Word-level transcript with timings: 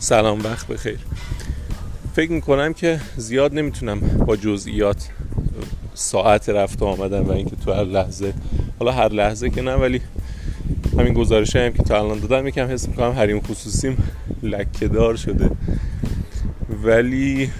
سلام 0.00 0.44
وقت 0.44 0.66
بخیر. 0.66 0.98
فکر 2.14 2.32
می‌کنم 2.32 2.72
که 2.72 3.00
زیاد 3.16 3.54
نمی‌تونم 3.54 4.00
با 4.00 4.36
جزئیات 4.36 5.08
ساعت 5.94 6.48
رفت 6.48 6.82
و 6.82 6.84
آمدن 6.84 7.20
و 7.20 7.32
اینکه 7.32 7.56
تو 7.56 7.72
هر 7.72 7.84
لحظه 7.84 8.32
حالا 8.78 8.92
هر 8.92 9.08
لحظه 9.08 9.50
که 9.50 9.62
نه 9.62 9.74
ولی 9.74 10.00
همین 10.98 11.12
گزارش 11.12 11.56
هم 11.56 11.72
که 11.72 11.82
تا 11.82 11.98
الان 11.98 12.18
دادم 12.18 12.46
یکم 12.46 12.66
حس 12.70 12.88
می‌کنم 12.88 13.10
حریم 13.10 13.40
خصوصیم 13.40 13.96
لکه 14.42 14.88
دار 14.88 15.16
شده. 15.16 15.50
ولی 16.84 17.50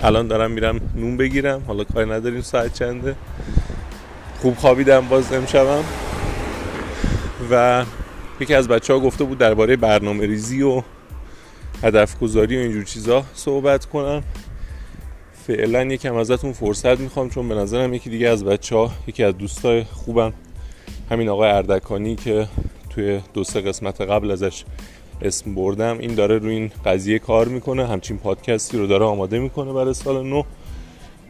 الان 0.00 0.28
دارم 0.28 0.50
میرم 0.50 0.80
نون 0.96 1.16
بگیرم 1.16 1.62
حالا 1.66 1.84
کاری 1.84 2.10
نداریم 2.10 2.40
ساعت 2.40 2.74
چنده. 2.74 3.14
خوب 4.40 4.56
خوابیدم 4.56 5.08
باز 5.08 5.32
امشبم. 5.32 5.84
و 7.50 7.84
یکی 8.40 8.54
از 8.54 8.68
بچه 8.68 8.92
ها 8.92 9.00
گفته 9.00 9.24
بود 9.24 9.38
درباره 9.38 9.76
برنامه 9.76 10.26
ریزی 10.26 10.62
و 10.62 10.82
هدف 11.82 12.18
گذاری 12.18 12.56
و 12.56 12.60
اینجور 12.60 12.84
چیزا 12.84 13.24
صحبت 13.34 13.84
کنم 13.84 14.22
فعلا 15.46 15.84
یکم 15.84 16.14
ازتون 16.14 16.52
فرصت 16.52 17.00
می‌خوام 17.00 17.30
چون 17.30 17.48
به 17.48 17.54
نظرم 17.54 17.94
یکی 17.94 18.10
دیگه 18.10 18.28
از 18.28 18.44
بچه 18.44 18.76
ها 18.76 18.90
یکی 19.06 19.24
از 19.24 19.38
دوستای 19.38 19.84
خوبم 19.84 20.32
همین 21.10 21.28
آقای 21.28 21.50
اردکانی 21.50 22.16
که 22.16 22.48
توی 22.90 23.20
دو 23.34 23.44
سه 23.44 23.60
قسمت 23.60 24.00
قبل 24.00 24.30
ازش 24.30 24.64
اسم 25.22 25.54
بردم 25.54 25.98
این 25.98 26.14
داره 26.14 26.38
روی 26.38 26.54
این 26.54 26.70
قضیه 26.84 27.18
کار 27.18 27.48
می‌کنه 27.48 27.86
همچین 27.86 28.18
پادکستی 28.18 28.78
رو 28.78 28.86
داره 28.86 29.04
آماده 29.04 29.38
می‌کنه 29.38 29.72
برای 29.72 29.94
سال 29.94 30.26
نو. 30.26 30.42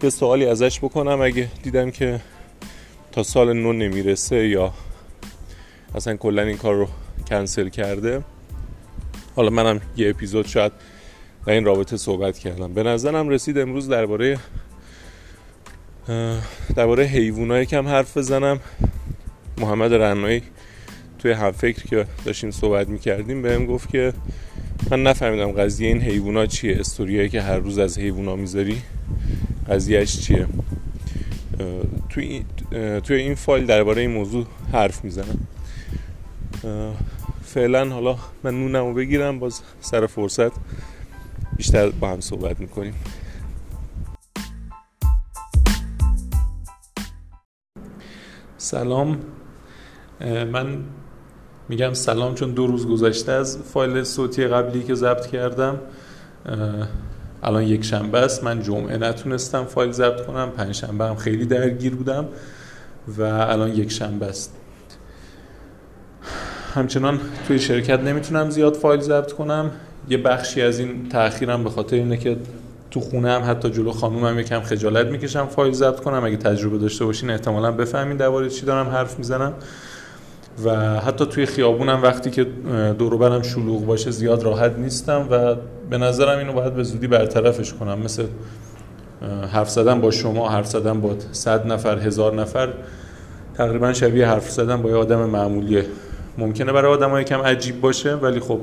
یه 0.03 0.11
سوالی 0.11 0.47
ازش 0.47 0.79
بکنم 0.79 1.21
اگه 1.21 1.49
دیدم 1.63 1.91
که 1.91 2.21
تا 3.13 3.23
سال 3.23 3.53
نو 3.53 3.73
نمی‌رسه 3.73 4.49
یا 4.49 4.73
اصلا 5.95 6.17
کلا 6.17 6.43
این 6.43 6.57
کار 6.57 6.75
رو 6.75 6.89
کنسل 7.29 7.69
کرده. 7.69 8.23
حالا 9.37 9.51
منم 9.51 9.81
یه 9.97 10.11
اپیزود 10.11 10.47
شاید 10.47 10.73
در 11.47 11.53
این 11.53 11.65
رابطه 11.65 11.97
صحبت 11.97 12.39
کردم. 12.39 12.75
به 12.75 12.83
نظرم 12.83 13.29
رسید 13.29 13.59
امروز 13.59 13.89
درباره 13.89 14.39
درباره 16.77 17.05
حیوانات 17.05 17.65
کم 17.65 17.89
حرف 17.89 18.17
بزنم. 18.17 18.61
محمد 19.59 19.95
رنایی 19.95 20.43
توی 21.19 21.33
هم 21.33 21.51
فکر 21.51 21.87
که 21.87 22.07
داشتیم 22.25 22.51
صحبت 22.51 22.89
می‌کردیم 22.89 23.43
بهم 23.43 23.67
گفت 23.67 23.89
که 23.89 24.13
من 24.91 25.03
نفهمیدم 25.03 25.53
قضیه 25.53 25.89
این 25.89 26.01
حیوونا 26.01 26.47
چیه. 26.47 26.81
استوریایی 26.81 27.29
که 27.29 27.43
هر 27.43 27.59
روز 27.59 27.79
از 27.79 27.99
حیوونا 27.99 28.37
می‌ذاری 28.37 28.83
قضیهش 29.69 30.21
چیه. 30.21 30.47
توی 32.11 32.45
توی 33.05 33.17
این 33.17 33.35
فایل 33.35 33.67
درباره 33.67 34.03
این 34.03 34.11
موضوع 34.11 34.47
حرف 34.73 35.05
می‌زنم. 35.05 35.47
فعلا 37.55 37.89
حالا 37.89 38.17
من 38.43 38.55
نونمو 38.55 38.95
بگیرم 38.95 39.39
باز 39.39 39.61
سر 39.81 40.07
فرصت 40.07 40.53
بیشتر 41.57 41.91
با 41.91 42.09
هم 42.09 42.21
صحبت 42.21 42.61
می‌کنیم. 42.61 42.95
سلام. 48.57 49.19
من 50.53 50.85
میگم 51.69 51.95
سلام 51.95 52.35
چون 52.35 52.51
دو 52.51 52.67
روز 52.67 52.89
گذشته 52.89 53.33
از 53.33 53.59
فایل 53.59 54.03
صوتی 54.03 54.47
قبلی 54.47 54.83
که 54.83 54.95
ضبط 54.95 55.27
کردم. 55.27 55.81
الان 57.43 57.63
یک 57.63 57.85
شنبه 57.85 58.19
است. 58.19 58.45
من 58.45 58.63
جمعه 58.63 58.97
نتونستم 58.97 59.65
فایل 59.65 59.93
ضبط 59.93 60.27
کنم. 60.27 60.51
پنج 60.51 60.73
شنبه 60.73 61.05
هم 61.05 61.17
خیلی 61.17 61.47
درگیر 61.47 61.95
بودم 61.95 62.29
و 63.19 63.23
الان 63.23 63.73
یک 63.73 63.91
شنبه 63.91 64.27
است. 64.27 64.57
همچنان 66.75 67.21
توی 67.49 67.59
شرکت 67.59 68.01
نمی‌تونم 68.01 68.51
زیاد 68.51 68.75
فایل 68.75 69.01
ضبط 69.01 69.33
کنم. 69.33 69.71
یه 70.09 70.19
بخشی 70.19 70.63
از 70.63 70.79
این 70.79 71.09
تاخیرم 71.09 71.65
به 71.65 71.71
خاطر 71.71 71.97
اینه 71.97 72.17
که 72.17 72.37
تو 72.91 73.01
خونه 73.01 73.31
هم 73.31 73.51
حتی 73.51 73.71
جلو 73.71 73.93
خانومم 73.93 74.39
یکم 74.39 74.61
خجالت 74.61 75.07
می‌کشم 75.07 75.47
فایل 75.47 75.73
ضبط 75.73 76.01
کنم. 76.01 76.25
اگه 76.25 76.37
تجربه 76.37 76.79
داشته 76.79 77.05
باشین 77.05 77.31
احتمالا 77.31 77.73
بفهمین 77.73 78.17
درباره 78.17 78.49
چی 78.49 78.67
دارم 78.67 78.89
حرف 78.89 79.19
می‌زنم. 79.19 79.53
و 80.65 81.01
حتی 81.01 81.27
توی 81.27 81.47
خیابونم 81.47 82.03
وقتی 82.03 82.31
که 82.31 82.47
دور 82.99 83.17
برم 83.17 83.43
شلوغ 83.43 83.87
باشه 83.87 84.11
زیاد 84.11 84.43
راحت 84.43 84.79
نیستم 84.79 85.29
و 85.31 85.57
به 85.91 85.99
نظرم 85.99 86.39
اینو 86.39 86.53
باید 86.53 86.75
به 86.75 86.83
زودی 86.83 87.07
برطرفش 87.07 87.73
کنم. 87.73 87.99
مثل 87.99 88.25
حرف 89.53 89.71
زدن 89.71 90.01
با 90.01 90.11
شما 90.11 90.49
حرف 90.49 90.67
زدن 90.67 91.01
با 91.01 91.15
صد 91.33 91.67
نفر 91.67 91.99
هزار 91.99 92.35
نفر 92.35 92.69
تقریبا 93.55 93.93
شبیه 93.93 94.27
حرف 94.27 94.51
زدن 94.51 94.83
با 94.83 94.91
یه 94.91 94.97
آدم 94.97 95.19
معمولیه. 95.19 95.87
ممکنه 96.39 96.73
برای 96.73 96.93
آدم 96.93 97.23
کم 97.23 97.41
عجیب 97.41 97.81
باشه 97.81 98.15
ولی 98.15 98.41
خب 98.41 98.61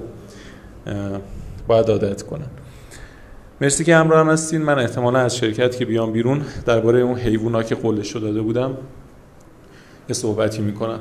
باید 1.68 1.90
عادت 1.90 2.22
کنن. 2.22 2.48
مرسی 3.62 3.84
که 3.84 3.96
همراه 3.96 4.20
هم 4.20 4.30
هستین. 4.30 4.62
من 4.62 4.80
احتمالا 4.80 5.20
از 5.20 5.38
شرکت 5.38 5.78
که 5.78 5.86
بیام 5.86 6.12
بیرون 6.12 6.46
درباره 6.66 7.00
اون 7.00 7.20
حیوونا 7.20 7.64
که 7.64 7.76
قولش 7.76 8.16
داده 8.16 8.42
بودم 8.42 8.78
یه 10.10 10.16
صحبتی 10.16 10.62
می‌کنم. 10.62 11.00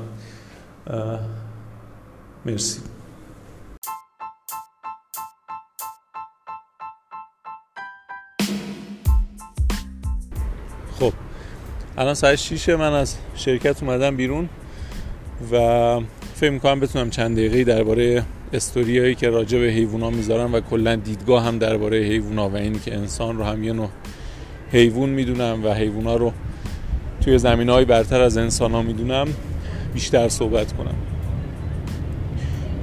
مرسی. 2.46 2.80
خب 11.00 11.12
الان 11.98 12.14
ساعت 12.14 12.34
6 12.34 12.68
من 12.68 12.92
از 12.92 13.16
شرکت 13.34 13.82
اومدم 13.82 14.16
بیرون 14.16 14.48
و 15.52 16.00
فکر 16.38 16.50
می‌کنم 16.50 16.80
بتونم 16.80 17.10
چند 17.10 17.36
دقیقه 17.36 17.64
درباره 17.64 18.22
استوریایی 18.52 19.14
که 19.14 19.30
راجع 19.30 19.58
به 19.58 19.66
حیوونا 19.66 20.10
می‌ذارم 20.10 20.54
و 20.54 20.60
کلا 20.60 20.96
دیدگاه 20.96 21.44
هم 21.44 21.58
درباره 21.58 21.98
حیوونا 21.98 22.48
و 22.48 22.56
این 22.56 22.80
که 22.84 22.94
انسان 22.94 23.38
رو 23.38 23.44
هم 23.44 23.64
یه 23.64 23.72
نوع 23.72 23.88
حیوان 24.72 25.08
می‌دونم 25.08 25.64
و 25.64 25.74
حیوونا 25.74 26.16
رو 26.16 26.32
توی 27.20 27.38
زمین 27.38 27.68
های 27.68 27.84
برتر 27.84 28.20
از 28.20 28.36
انسان 28.36 28.72
ها 28.72 28.82
می‌دونم 28.82 29.26
بیشتر 29.94 30.28
صحبت 30.28 30.72
کنم. 30.72 30.94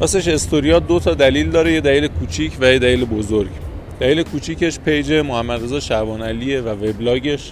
راستش 0.02 0.28
استوریا 0.28 0.80
دو 0.80 1.00
تا 1.00 1.14
دلیل 1.14 1.50
داره 1.50 1.74
یه 1.74 1.82
دلیل 1.82 2.08
کوچیک 2.08 2.58
و 2.62 2.72
یه 2.74 2.80
دلیل 2.80 3.06
بزرگ. 3.06 3.52
دلیل 4.00 4.24
کوچیکش 4.24 4.80
پیج 4.80 5.14
محمد 5.14 5.64
رضا 5.64 5.80
شعبان 5.80 6.22
علیه 6.22 6.62
و 6.62 6.70
وبلاگش. 6.70 7.52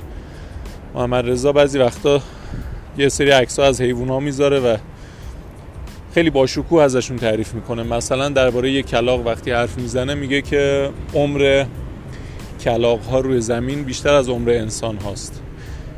محمد 0.95 1.29
رضا 1.29 1.51
بعضی 1.51 1.79
وقتا 1.79 2.21
یه 2.97 3.09
سری 3.09 3.29
عکس 3.29 3.59
از 3.59 3.81
حیوونا 3.81 4.19
می‌ذاره 4.19 4.59
و 4.59 4.77
خیلی 6.13 6.29
باشکوه 6.29 6.83
ازشون 6.83 7.17
تعریف 7.17 7.53
می‌کنه. 7.53 7.83
مثلا 7.83 8.29
درباره 8.29 8.71
یه 8.71 8.81
کلاق 8.81 9.27
وقتی 9.27 9.51
حرف 9.51 9.77
می‌زنه 9.77 10.13
میگه 10.13 10.41
که 10.41 10.89
عمر 11.13 11.65
کلاق 12.61 13.03
ها 13.05 13.19
روی 13.19 13.41
زمین 13.41 13.83
بیشتر 13.83 14.13
از 14.13 14.29
عمر 14.29 14.49
انسان 14.49 14.97
هاست. 14.97 15.41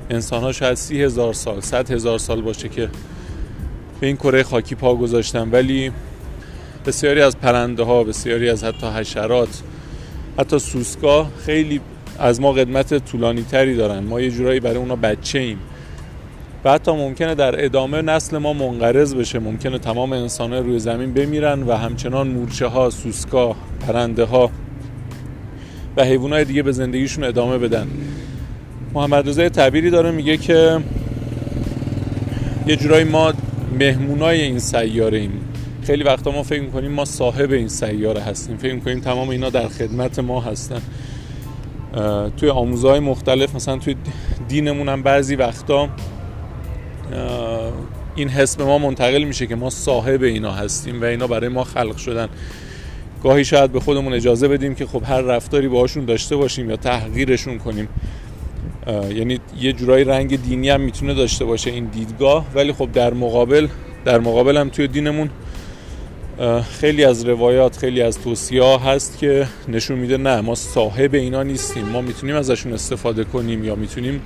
انسان 0.09 0.42
ها 0.42 0.52
شاید 0.52 0.74
سی 0.74 1.04
هزار 1.04 1.34
سال 1.34 1.62
صد 1.62 1.92
هزار 1.92 2.20
سال 2.20 2.42
باشه 2.42 2.70
که 2.70 2.90
به 4.00 4.08
این 4.08 4.16
کره 4.16 4.44
خاکی 4.44 4.75
پا 4.75 4.96
گذاشتن. 4.96 5.50
ولی 5.52 5.92
بسیاری 6.86 7.22
از 7.22 7.38
پرنده 7.38 7.84
ها 7.84 8.04
بسیاری 8.04 8.50
از 8.50 8.64
حتی 8.64 8.88
حشرات 8.88 9.62
حتی 10.40 10.59
سوسکا 10.59 11.28
خیلی 11.46 11.81
از 12.20 12.42
ما 12.42 12.52
قدمت 12.52 13.06
طولانی 13.06 13.44
تری 13.44 13.75
دارن. 13.75 14.00
ما 14.00 14.22
یه 14.22 14.31
جورایی 14.31 14.59
برای 14.59 14.78
اونا 14.78 14.96
بچه 14.96 15.40
ایم 15.40 15.59
و 16.66 16.72
حتی 16.72 16.92
ممکنه 16.92 17.36
در 17.36 17.66
ادامه 17.66 18.02
نسل 18.02 18.38
ما 18.38 18.53
منقرض 18.53 19.16
بشه. 19.16 19.40
ممکنه 19.40 19.80
تمام 19.80 20.14
انسان 20.14 20.53
روی 20.53 20.80
زمین 20.80 21.14
بمیرن 21.14 21.64
و 21.64 21.74
همچنان 21.74 22.28
مورچه 22.28 22.68
ها 22.68 22.90
سوسکا 22.90 23.56
پرنده 23.88 24.24
ها 24.24 24.52
و 25.98 26.04
حیوانات 26.04 26.48
دیگه 26.48 26.64
به 26.64 26.72
زندگیشون 26.72 27.24
ادامه 27.24 27.58
بدن. 27.58 27.88
محمد 28.94 29.30
رضا 29.30 29.50
تعبیری 29.50 29.90
داره 29.90 30.12
میگه 30.12 30.38
که 30.38 30.80
یه 32.68 32.75
جورایی 32.75 33.04
ما 33.04 33.34
مهمونای 33.80 34.42
این 34.42 34.60
سیاره 34.60 35.18
ایم 35.18 35.31
خیلی 35.84 36.04
وقتا 36.04 36.31
ما 36.31 36.44
فکر 36.44 36.62
می‌کنیم 36.62 36.92
ما 36.92 37.06
صاحب 37.06 37.51
این 37.51 37.68
سیاره 37.68 38.22
هستیم. 38.22 38.57
فکر 38.57 38.74
می‌کنیم 38.74 39.00
تمام 39.00 39.30
اینا 39.30 39.50
در 39.50 39.68
خدمت 39.68 40.19
ما 40.19 40.42
هستن. 40.42 40.81
توی 42.38 42.50
آموزهای 42.50 43.00
مختلف 43.00 43.56
مثلا 43.56 43.78
توی 43.78 43.95
دینمون 44.48 44.89
هم 44.89 45.04
بعضی 45.04 45.36
وقتا 45.36 45.89
این 48.16 48.30
حس 48.30 48.56
به 48.56 48.63
ما 48.63 48.78
منتقل 48.78 49.24
میشه 49.24 49.48
که 49.48 49.56
ما 49.56 49.69
صاحب 49.69 50.24
اینا 50.24 50.52
هستیم 50.52 51.02
و 51.02 51.06
اینا 51.06 51.28
برای 51.28 51.50
ما 51.50 51.63
خلق 51.63 51.98
شدن. 51.98 52.30
گاهی 53.24 53.46
شاید 53.46 53.72
به 53.72 53.80
خودمون 53.80 54.13
اجازه 54.13 54.48
بدیم 54.48 54.75
که 54.75 54.86
خب 54.86 55.04
هر 55.06 55.22
رفتاری 55.22 55.68
باهاشون 55.68 56.06
داشته 56.06 56.36
باشیم 56.36 56.69
یا 56.69 56.75
تحقیرشون 56.75 57.57
کنیم. 57.57 57.88
یعنی 59.16 59.40
یه 59.62 59.74
جورایی 59.74 60.04
رنگ 60.04 60.42
دینی 60.42 60.69
هم 60.69 60.81
می‌تونه 60.81 61.13
داشته 61.13 61.46
باشه 61.46 61.72
این 61.72 61.86
دیدگاه 61.86 62.46
ولی 62.56 62.74
خب 62.74 62.92
در 62.92 63.13
مقابل 63.13 63.68
در 64.06 64.19
مقابل 64.19 64.58
هم 64.58 64.69
توی 64.69 64.88
دینمون 64.88 65.30
خیلی 66.80 67.04
از 67.04 67.25
روایات 67.25 67.78
خیلی 67.78 68.01
از 68.01 68.22
توصیه 68.22 68.63
هست 68.63 69.18
که 69.18 69.48
نشون 69.68 70.00
میده 70.00 70.18
نه 70.18 70.42
ما 70.42 70.56
صاحب 70.56 71.13
اینا 71.13 71.44
نیستیم. 71.44 71.86
ما 71.86 72.01
می‌تونیم 72.01 72.36
ازشون 72.36 72.74
استفاده 72.74 73.24
کنیم 73.24 73.63
یا 73.63 73.75
می‌تونیم 73.75 74.22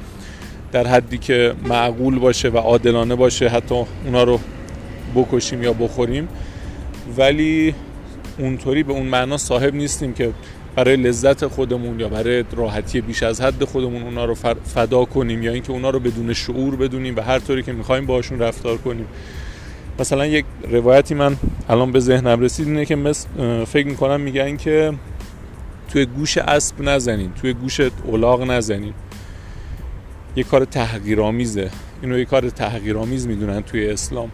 در 0.72 0.88
حدی 0.88 1.18
که 1.18 1.54
معقول 1.64 2.20
باشه 2.20 2.50
و 2.50 2.58
عادلانه 2.58 3.16
باشه 3.16 3.50
حتی 3.50 3.86
اونا 4.06 4.24
رو 4.24 4.40
بکشیم 5.16 5.64
یا 5.64 5.74
بخوریم. 5.74 6.28
ولی 7.18 7.76
اونطوری 8.38 8.84
به 8.84 8.94
اون 8.94 9.06
معنا 9.06 9.38
صاحب 9.38 9.76
نیستیم 9.76 10.14
که 10.14 10.32
برای 10.76 10.96
لذت 10.96 11.48
خودمون 11.48 12.00
یا 12.00 12.10
برای 12.10 12.44
راحتی 12.58 13.02
بیش 13.02 13.24
از 13.24 13.42
حد 13.42 13.64
خودمون 13.64 14.04
اونا 14.04 14.26
رو 14.26 14.36
فدا 14.64 15.06
کنیم 15.06 15.44
یا 15.44 15.54
اینکه 15.54 15.72
اونا 15.72 15.90
رو 15.90 16.00
بدون 16.00 16.34
شعور 16.34 16.76
بدونیم 16.76 17.16
و 17.16 17.22
هر 17.22 17.40
طوری 17.40 17.64
که 17.64 17.72
می‌خوایم 17.72 18.06
باشون 18.06 18.40
رفتار 18.40 18.78
کنیم. 18.78 19.06
مثلا 20.00 20.26
یک 20.26 20.46
روایتی 20.72 21.16
من 21.16 21.36
الان 21.70 21.92
به 21.92 22.00
ذهنم 22.00 22.42
رسید 22.42 22.68
اینه 22.68 22.86
که 22.86 22.96
مثل 22.96 23.28
فکر 23.66 23.88
می‌کنم 23.88 24.22
میگن 24.22 24.58
که 24.58 24.94
توی 25.92 26.06
گوش 26.06 26.38
اسب 26.38 26.82
نزنین 26.82 27.32
توی 27.42 27.54
گوش 27.54 27.80
اولاغ 27.80 28.44
نزنین. 28.44 28.94
یه 30.36 30.44
کار 30.44 30.66
تحقیرآمیزه. 30.66 31.72
اینو 32.02 32.20
یه 32.20 32.26
کار 32.26 32.50
تحقیرآمیز 32.50 33.28
می‌دونن 33.28 33.62
توی 33.62 33.90
اسلام. 33.90 34.32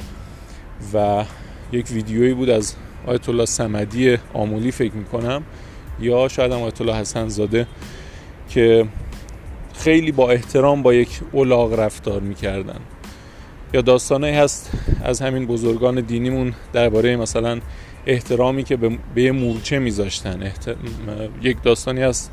و 0.93 1.23
یک 1.71 1.91
ویدیویی 1.91 2.33
بود 2.33 2.49
از 2.49 2.75
آیت 3.07 3.29
الله 3.29 3.45
سمدی 3.45 4.17
آمولی 4.33 4.71
فکر 4.71 4.93
می‌کنم 4.93 5.43
یا 5.99 6.27
شاید 6.27 6.51
هم 6.51 6.61
آیت 6.61 6.81
الله 6.81 6.95
حسن 6.95 7.27
زاده 7.27 7.67
که 8.49 8.85
خیلی 9.73 10.11
با 10.11 10.31
احترام 10.31 10.83
با 10.83 10.93
یک 10.93 11.19
اولاغ 11.31 11.79
رفتار 11.79 12.21
می‌کردن. 12.21 12.79
یا 13.73 13.81
داستانه 13.81 14.27
هست 14.27 14.71
از 15.03 15.21
همین 15.21 15.45
بزرگان 15.45 16.01
دینیمون 16.01 16.53
درباره 16.73 17.15
مثلا 17.15 17.59
احترامی 18.05 18.63
که 18.63 18.77
به 19.15 19.21
یه 19.21 19.31
مورچه 19.31 19.79
میذاشتن. 19.79 20.43
احتر... 20.43 20.75
یک 21.41 21.57
داستانی 21.63 22.01
هست 22.01 22.31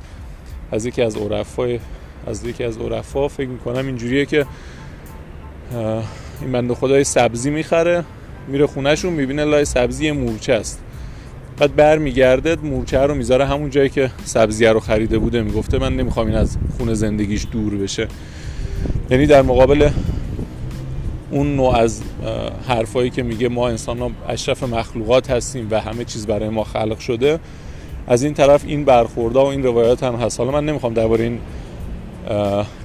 از 0.72 0.86
یکی 0.86 1.02
از 1.02 1.16
عرفای 1.16 1.80
از 2.26 2.44
یکی 2.44 2.64
از 2.64 2.78
عرفا 2.78 3.28
فکر 3.28 3.48
می‌کنم 3.48 3.86
اینجوریه 3.86 4.26
که 4.26 4.46
این 6.40 6.52
بنده 6.52 6.74
خدای 6.74 7.04
سبزی 7.04 7.50
می‌خره 7.50 8.04
میره 8.48 8.66
خونهشون 8.66 9.12
می‌بینه 9.12 9.44
لای 9.44 9.64
سبزی 9.64 10.10
مورچه 10.10 10.52
است. 10.52 10.80
بعد 11.58 11.76
برمیگرده 11.76 12.56
مورچه 12.62 12.98
رو 12.98 13.14
می‌ذاره 13.14 13.46
همون 13.46 13.70
جایی 13.70 13.88
که 13.88 14.10
سبزیه 14.24 14.72
رو 14.72 14.80
خریده 14.80 15.18
بوده. 15.18 15.42
می‌گفته 15.42 15.78
من 15.78 15.96
نمی‌خوام 15.96 16.26
این 16.26 16.36
از 16.36 16.56
خونه 16.78 16.94
زندگیش 16.94 17.46
دور 17.52 17.74
بشه. 17.74 18.08
یعنی 19.10 19.26
در 19.26 19.42
مقابل 19.42 19.90
اون 21.30 21.56
نوع 21.56 21.76
از 21.76 22.02
حرفایی 22.68 23.10
که 23.10 23.22
میگه 23.22 23.48
ما 23.48 23.68
انسان 23.68 23.98
ها 23.98 24.10
اشرف 24.28 24.62
مخلوقات 24.62 25.30
هستیم 25.30 25.68
و 25.70 25.80
همه 25.80 26.04
چیز 26.04 26.26
برای 26.26 26.48
ما 26.48 26.64
خلق 26.64 26.98
شده 26.98 27.40
از 28.06 28.22
این 28.22 28.34
طرف 28.34 28.64
این 28.66 28.84
برخوردها 28.84 29.44
و 29.44 29.48
این 29.48 29.62
روایات 29.62 30.02
هم 30.02 30.14
هست. 30.14 30.40
حالا 30.40 30.52
من 30.52 30.66
نمی‌خوام 30.66 30.94
درباره 30.94 31.24
این 31.24 31.38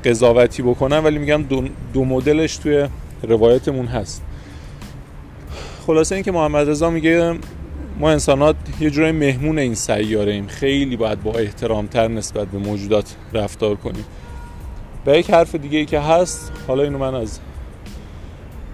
قضاوتی 0.06 0.62
بکنم 0.62 1.02
ولی 1.04 1.18
میگم 1.18 1.44
دو, 1.44 1.64
دو 1.94 2.06
مدلش 2.06 2.58
توی 2.58 2.88
روایتمون 3.24 3.86
هست. 3.86 4.22
خلاصه 5.88 6.16
اینکه 6.16 6.32
محمد 6.32 6.70
رضا 6.70 6.90
میگه 6.90 7.34
ما 8.00 8.12
انسانات 8.12 8.56
یه 8.80 8.90
جورای 8.90 9.12
مهمون 9.12 9.60
این 9.60 9.76
سیاره 9.76 10.32
ایم 10.32 10.48
خیلی 10.48 10.98
باید 10.98 11.24
با 11.24 11.34
احترامتر 11.34 12.08
نسبت 12.08 12.48
به 12.48 12.58
موجودات 12.58 13.16
رفتار 13.34 13.76
کنیم. 13.76 14.06
و 15.06 15.18
یک 15.18 15.32
حرف 15.32 15.56
دیگه 15.56 15.78
ای 15.80 15.86
که 15.86 16.00
هست 16.00 16.52
حالا 16.68 16.84
اینو 16.84 16.98
من 16.98 17.16
از 17.16 17.40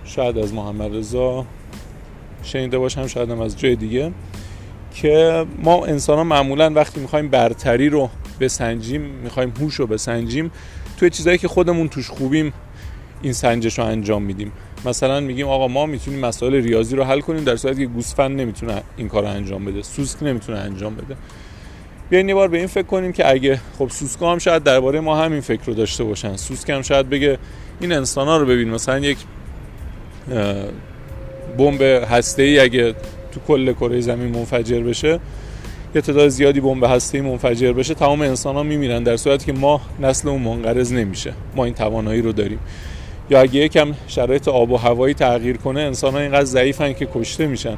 شاید 0.05 0.37
از 0.37 0.53
محمد 0.53 0.95
رضا 0.95 1.45
شنیده 2.43 2.77
باشم 2.77 3.07
شاید 3.07 3.29
هم 3.29 3.41
از 3.41 3.59
جای 3.59 3.75
دیگه 3.75 4.11
که 4.95 5.45
ما 5.63 5.85
انسان 5.85 6.17
ها 6.17 6.23
معمولا 6.23 6.73
وقتی 6.75 6.99
می‌خوایم 6.99 7.29
برتری 7.29 7.89
رو 7.89 8.09
بسنجیم 8.39 9.01
می‌خوایم 9.01 9.53
هوش 9.59 9.75
رو 9.75 9.87
بسنجیم. 9.87 10.51
توی 10.97 11.09
چیزایی 11.09 11.37
که 11.37 11.47
خودمون 11.47 11.89
توش 11.89 12.09
خوبیم 12.09 12.53
این 13.21 13.33
سنجش 13.33 13.79
رو 13.79 13.85
انجام 13.85 14.23
میدیم. 14.23 14.51
مثلا 14.85 15.19
میگیم 15.19 15.47
آقا 15.47 15.67
ما 15.67 15.85
می‌تونیم 15.85 16.19
مسائل 16.19 16.53
ریاضی 16.53 16.95
رو 16.95 17.03
حل 17.03 17.19
کنیم 17.19 17.43
در 17.43 17.55
صورتی 17.55 17.79
که 17.79 17.85
گوسفند 17.85 18.41
نمی‌تونه 18.41 18.81
این 18.97 19.09
کار 19.09 19.23
رو 19.23 19.29
انجام 19.29 19.65
بده. 19.65 19.81
سوسک 19.81 20.23
نمی‌تونه 20.23 20.57
انجام 20.57 20.95
بده. 20.95 21.15
بیاین 22.09 22.29
یه 22.29 22.35
بار 22.35 22.47
به 22.47 22.57
این 22.57 22.67
فکر 22.67 22.87
کنیم 22.87 23.11
که 23.11 23.31
اگه 23.31 23.59
خب 23.77 23.89
سوسکا 23.89 24.31
هم 24.31 24.39
شاید 24.39 24.63
درباره 24.63 24.99
ما 24.99 25.17
همین 25.17 25.41
فکر 25.41 25.61
رو 25.65 25.73
داشته 25.73 26.03
باشن. 26.03 26.35
سوسک 26.35 26.69
هم 26.69 26.81
شاید 26.81 27.09
بگه 27.09 27.37
این 27.81 27.91
انسان 27.91 28.27
ها 28.27 28.37
رو 28.37 28.45
ببین 28.45 28.69
مثلا 28.69 28.99
یک 28.99 29.17
بمب 31.57 31.81
هسته 31.81 32.43
ای 32.43 32.59
اگه 32.59 32.95
تو 33.31 33.39
کل 33.47 33.73
کره 33.73 34.01
زمین 34.01 34.35
منفجر 34.35 34.79
بشه 34.79 35.19
یه 35.95 36.01
تعداد 36.01 36.27
زیادی 36.27 36.61
بمب 36.61 36.83
هسته 36.83 37.17
ای 37.17 37.23
منفجر 37.23 37.73
بشه 37.73 37.93
تمام 37.93 38.21
انسان 38.21 38.55
ها 38.55 38.63
میمیرن 38.63 39.03
در 39.03 39.17
صورتی 39.17 39.45
که 39.45 39.53
ما 39.53 39.81
نسل 39.99 40.29
اون 40.29 40.41
منقرض 40.41 40.93
نمیشه. 40.93 41.33
ما 41.55 41.65
این 41.65 41.73
توانایی 41.73 42.21
رو 42.21 42.31
داریم. 42.31 42.59
یا 43.29 43.41
اگه 43.41 43.55
یکم 43.55 43.93
شرایط 44.07 44.47
آب 44.47 44.71
و 44.71 44.77
هوایی 44.77 45.13
تغییر 45.13 45.57
کنه 45.57 45.81
انسان 45.81 46.13
ها 46.13 46.19
اینقدر 46.19 46.45
ضعیفن 46.45 46.93
که 46.93 47.07
کشته 47.15 47.47
میشن. 47.47 47.77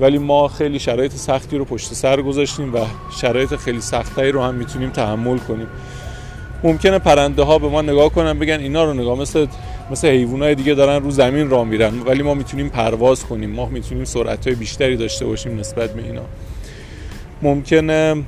ولی 0.00 0.18
ما 0.18 0.48
خیلی 0.48 0.78
شرایط 0.78 1.12
سختی 1.12 1.58
رو 1.58 1.64
پشت 1.64 1.94
سر 1.94 2.22
گذاشتیم 2.22 2.74
و 2.74 2.78
شرایط 3.20 3.56
خیلی 3.56 3.80
سختی 3.80 4.22
رو 4.22 4.42
هم 4.42 4.54
می‌تونیم 4.54 4.90
تحمل 4.90 5.38
کنیم. 5.38 5.66
ممکنه 6.62 6.98
پرنده 6.98 7.42
ها 7.42 7.58
به 7.58 7.68
ما 7.68 7.82
نگاه 7.82 8.08
کنن 8.08 8.38
بگن 8.38 8.60
اینا 8.60 8.84
رو 8.84 8.94
نگاه 8.94 9.18
مثل 9.18 9.46
مثل 9.90 10.08
حیوانات 10.08 10.56
دیگه 10.56 10.74
دارن 10.74 11.02
رو 11.02 11.10
زمین 11.10 11.50
راه 11.50 11.64
میرن. 11.64 12.00
ولی 12.06 12.22
ما 12.22 12.34
می‌تونیم 12.34 12.68
پرواز 12.68 13.24
کنیم. 13.24 13.50
ما 13.50 13.66
می‌تونیم 13.66 14.04
سرعت 14.04 14.46
های 14.46 14.56
بیشتری 14.56 14.96
داشته 14.96 15.26
باشیم 15.26 15.60
نسبت 15.60 15.94
به 15.94 16.02
اینا. 16.02 16.22
ممکنه 17.42 18.22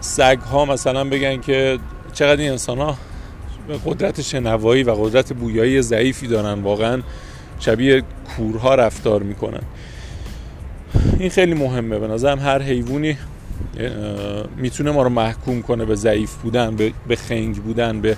سگ 0.00 0.38
ها 0.38 0.64
مثلا 0.64 1.04
بگن 1.04 1.40
که 1.40 1.78
چقدر 2.12 2.40
این 2.40 2.50
انسان 2.50 2.78
ها 2.78 2.96
قدرت 3.86 4.20
شنوایی 4.20 4.82
و 4.82 4.90
قدرت 4.90 5.32
بویایی 5.32 5.82
ضعیفی 5.82 6.26
دارن 6.26 6.62
واقعا 6.62 7.02
شبیه 7.58 8.02
کورها 8.36 8.74
رفتار 8.74 9.22
می‌کنن. 9.22 9.62
این 11.18 11.30
خیلی 11.30 11.54
مهمه. 11.54 11.98
به 11.98 12.08
نظرم 12.08 12.38
هر 12.38 12.62
حیوانی 12.62 13.16
می‌تونه 14.56 14.90
ما 14.90 15.02
رو 15.02 15.08
محکوم 15.08 15.62
کنه 15.62 15.84
به 15.84 15.94
ضعیف 15.94 16.34
بودن 16.34 16.76
به 17.08 17.16
خنگ 17.16 17.56
بودن 17.56 18.00
به 18.00 18.16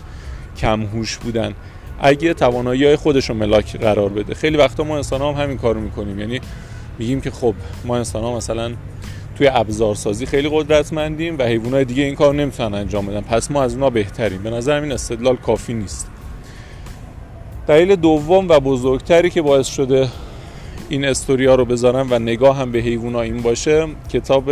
کمهوش 0.56 1.16
بودن. 1.16 1.54
اگه 2.00 2.34
توانایی 2.34 2.84
های 2.84 2.96
خودش 2.96 3.28
رو 3.28 3.34
ملاک 3.34 3.76
قرار 3.76 4.08
بده. 4.08 4.34
خیلی 4.34 4.56
وقتا 4.56 4.84
ما 4.84 4.96
انسان 4.96 5.22
هم 5.22 5.42
همین 5.42 5.58
کارو 5.58 5.80
می‌کنیم. 5.80 6.18
یعنی 6.18 6.40
میگیم 6.98 7.20
که 7.20 7.30
خب 7.30 7.54
ما 7.84 7.96
انسان 7.96 8.22
ها 8.22 8.36
مثلا 8.36 8.72
توی 9.36 9.48
ابزارسازی 9.48 10.26
خیلی 10.26 10.48
قدرتمندیم 10.52 11.38
و 11.38 11.42
حیوانات 11.42 11.86
دیگه 11.86 12.02
این 12.02 12.14
کار 12.14 12.34
نمی‌تونن 12.34 12.74
انجام 12.74 13.06
بدن. 13.06 13.20
پس 13.20 13.50
ما 13.50 13.62
از 13.62 13.74
اونا 13.74 13.90
بهتریم. 13.90 14.42
به 14.42 14.50
نظر 14.50 14.80
این 14.80 14.92
استدلال 14.92 15.36
کافی 15.36 15.74
نیست. 15.74 16.08
دلیل 17.66 17.96
دوم 17.96 18.48
و 18.48 18.60
بزرگتری 18.60 19.30
که 19.30 19.42
باعث 19.42 19.66
شده 19.66 20.08
این 20.88 21.04
استوریا 21.04 21.54
رو 21.54 21.64
بذارم 21.64 22.08
و 22.10 22.18
نگاه 22.18 22.56
هم 22.56 22.72
به 22.72 22.78
حیوونا 22.78 23.20
این 23.20 23.42
باشه 23.42 23.86
کتاب 24.12 24.50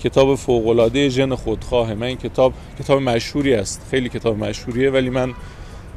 کتاب 0.00 0.34
فوقلاده 0.34 1.08
ژن 1.08 1.34
خودخواه 1.34 1.94
من 1.94 2.06
این 2.06 2.16
کتاب 2.16 2.52
کتاب 2.78 3.02
مشهوری 3.02 3.54
است. 3.54 3.86
خیلی 3.90 4.08
کتاب 4.08 4.38
مشهوریه 4.38 4.90
ولی 4.90 5.10
من 5.10 5.34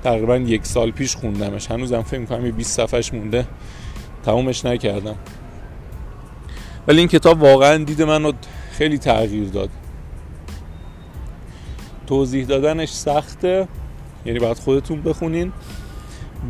تقریبا 0.04 0.38
یک 0.38 0.66
سال 0.66 0.92
پیش 0.92 1.16
خوندمش. 1.16 1.72
هنوزم 1.72 2.02
فکر 2.02 2.20
می‌کنم 2.20 2.52
20 2.52 2.78
صفحش 2.78 3.14
مونده. 3.14 3.48
تمومش 4.26 4.66
نکردم. 4.66 5.16
ولی 6.88 7.00
این 7.00 7.08
کتاب 7.08 7.44
واقعا 7.44 7.84
دید 7.84 8.02
من 8.02 8.24
رو 8.24 8.34
خیلی 8.72 8.98
تغییر 8.98 9.50
داد. 9.50 9.70
توضیح 12.08 12.46
دادنش 12.46 12.90
سخته 12.90 13.68
یعنی 14.26 14.40
باید 14.40 14.58
خودتون 14.58 15.02
بخونین. 15.02 15.52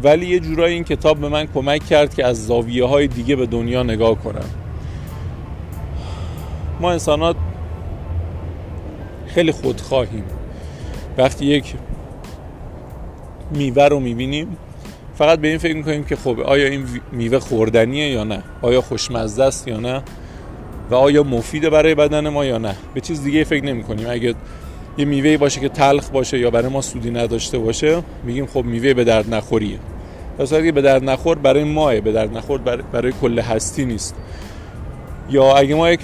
ولی 0.03 0.25
یه 0.25 0.39
جورایی 0.39 0.73
این 0.73 0.83
کتاب 0.83 1.19
به 1.19 1.29
من 1.29 1.45
کمک 1.45 1.85
کرد 1.85 2.15
که 2.15 2.25
از 2.25 2.47
زاویه 2.47 2.85
های 2.85 3.07
دیگه 3.07 3.35
به 3.35 3.45
دنیا 3.45 3.83
نگاه 3.83 4.15
کنم. 4.15 4.49
ما 6.79 6.91
انسانات 6.91 7.35
خیلی 9.27 9.51
خودخواهیم. 9.51 10.23
وقتی 11.17 11.45
یک 11.45 11.75
میوه 13.51 13.87
رو 13.87 13.99
می‌بینیم 13.99 14.57
فقط 15.15 15.39
به 15.39 15.47
این 15.47 15.57
فکر 15.57 15.75
می‌کنیم 15.75 16.03
که 16.03 16.15
خب 16.15 16.39
آیا 16.39 16.67
این 16.67 16.85
میوه 17.11 17.39
خوردنیه 17.39 18.07
یا 18.09 18.23
نه؟ 18.23 18.43
آیا 18.61 18.81
خوشمزه 18.81 19.43
است 19.43 19.67
یا 19.67 19.79
نه؟ 19.79 20.03
و 20.89 20.95
آیا 20.95 21.23
مفیده 21.23 21.69
برای 21.69 21.95
بدن 21.95 22.29
ما 22.29 22.45
یا 22.45 22.57
نه؟ 22.57 22.75
به 22.93 23.01
چیز 23.01 23.23
دیگه 23.23 23.43
فکر 23.43 23.65
نمی 23.65 23.83
کنیم 23.83 24.07
اگه 24.09 24.35
یه 24.97 25.05
میوه 25.05 25.37
باشه 25.37 25.59
که 25.59 25.69
تلخ 25.69 26.09
باشه 26.09 26.39
یا 26.39 26.49
برای 26.49 26.69
ما 26.69 26.81
سودی 26.81 27.11
نداشته 27.11 27.57
باشه 27.57 28.03
میگیم 28.23 28.45
خب 28.45 28.63
میوه 28.65 28.93
به 28.93 29.03
درد 29.03 29.33
نخوریه. 29.33 29.79
در 30.37 30.71
به 30.71 30.81
درد 30.81 31.09
نخور 31.09 31.37
برای 31.37 31.63
ماه 31.63 32.01
به 32.01 32.11
درد 32.11 32.37
نخور 32.37 32.57
برای, 32.57 32.83
برای 32.91 33.13
کل 33.21 33.39
هستی 33.39 33.85
نیست. 33.85 34.15
یا 35.29 35.57
اگه 35.57 35.75
ما 35.75 35.91
یک 35.91 35.99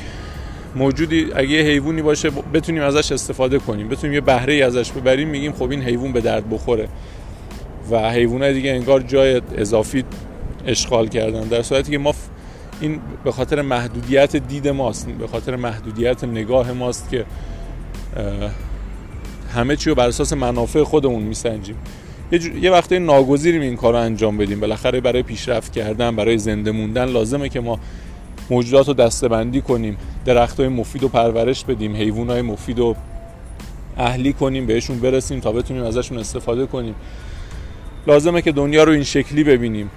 موجودی 0.75 1.27
اگه 1.35 1.49
یه 1.49 1.63
حیوانی 1.63 2.01
باشه 2.01 2.29
بتونیم 2.53 2.83
ازش 2.83 3.11
استفاده 3.11 3.59
کنیم. 3.59 3.87
بتونیم 3.87 4.13
یه 4.13 4.21
بهره 4.21 4.53
ای 4.53 4.61
ازش 4.61 4.91
ببریم 4.91 5.29
میگیم 5.29 5.51
خب 5.51 5.71
این 5.71 5.81
حیوان 5.81 6.11
به 6.11 6.21
درد 6.21 6.49
بخوره. 6.49 6.87
و 7.91 8.11
حیوانات 8.11 8.53
دیگه 8.53 8.71
انگار 8.71 8.99
جای 8.99 9.41
اضافی 9.57 10.03
اشغال 10.67 11.07
کردن. 11.07 11.41
در 11.41 11.61
صورتی 11.61 11.91
که 11.91 11.97
ما 11.97 12.13
این 12.81 12.99
به 13.23 13.31
خاطر 13.31 13.61
محدودیت 13.61 14.35
دید 14.35 14.67
ماست 14.67 15.09
به 15.09 15.27
خاطر 15.27 15.55
محدودیت 15.55 16.23
نگاه 16.23 16.71
ماست 16.71 17.09
که 17.09 17.25
همه 19.53 19.75
چی 19.75 19.89
رو 19.89 19.95
بر 19.95 20.07
اساس 20.07 20.33
منافع 20.33 20.83
خودمون 20.83 21.23
میسنجیم. 21.23 21.75
یه, 22.31 22.63
یه 22.63 22.71
وقتی 22.71 22.99
ناگزیریم 22.99 23.61
این 23.61 23.75
کار 23.75 23.93
رو 23.93 23.99
انجام 23.99 24.37
بدیم. 24.37 24.59
بالاخره 24.59 25.01
برای 25.01 25.23
پیشرفت 25.23 25.71
کردن 25.71 26.15
برای 26.15 26.37
زنده 26.37 26.71
موندن 26.71 27.05
لازمه 27.05 27.49
که 27.49 27.59
ما 27.59 27.79
موجودات 28.49 28.87
رو 28.87 28.93
دستبندی 28.93 29.61
کنیم 29.61 29.97
درخت 30.25 30.59
های 30.59 30.69
مفید 30.69 31.01
رو 31.01 31.07
پرورش 31.07 31.63
بدیم 31.63 31.95
حیوان 31.95 32.29
های 32.29 32.41
مفید 32.41 32.79
رو 32.79 32.95
اهلی 33.97 34.33
کنیم 34.33 34.65
بهشون 34.65 34.99
برسیم 34.99 35.39
تا 35.39 35.51
بتونیم 35.51 35.83
ازشون 35.83 36.17
استفاده 36.17 36.65
کنیم. 36.65 36.95
لازمه 38.07 38.41
که 38.41 38.51
دنیا 38.51 38.83
رو 38.83 38.91
این 38.91 39.03
شکلی 39.03 39.43
ببینیم. 39.43 39.89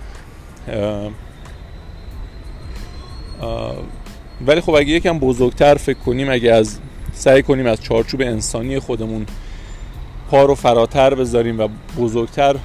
ولی 4.46 4.60
خب 4.60 4.74
اگه 4.74 4.88
یکم 4.88 5.18
بزرگتر 5.18 5.74
فکر 5.74 5.98
کنیم 5.98 6.30
اگه 6.30 6.52
از 6.52 6.78
سعی 7.12 7.42
کنیم 7.42 7.66
از 7.66 7.82
چارچوب 7.82 8.20
انسانی 8.20 8.78
خودمون 8.78 9.26
پا 10.30 10.44
رو 10.44 10.54
فراتر 10.54 11.14
بذاریم 11.14 11.60
و 11.60 11.68
بزرگتر 11.98 12.56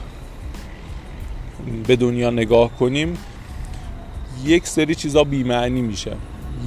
به 1.87 1.95
دنیا 1.95 2.29
نگاه 2.29 2.71
کنیم 2.79 3.17
یک 4.45 4.67
سری 4.67 4.95
چیزا 4.95 5.23
بیمعنی 5.23 5.81
میشه. 5.81 6.11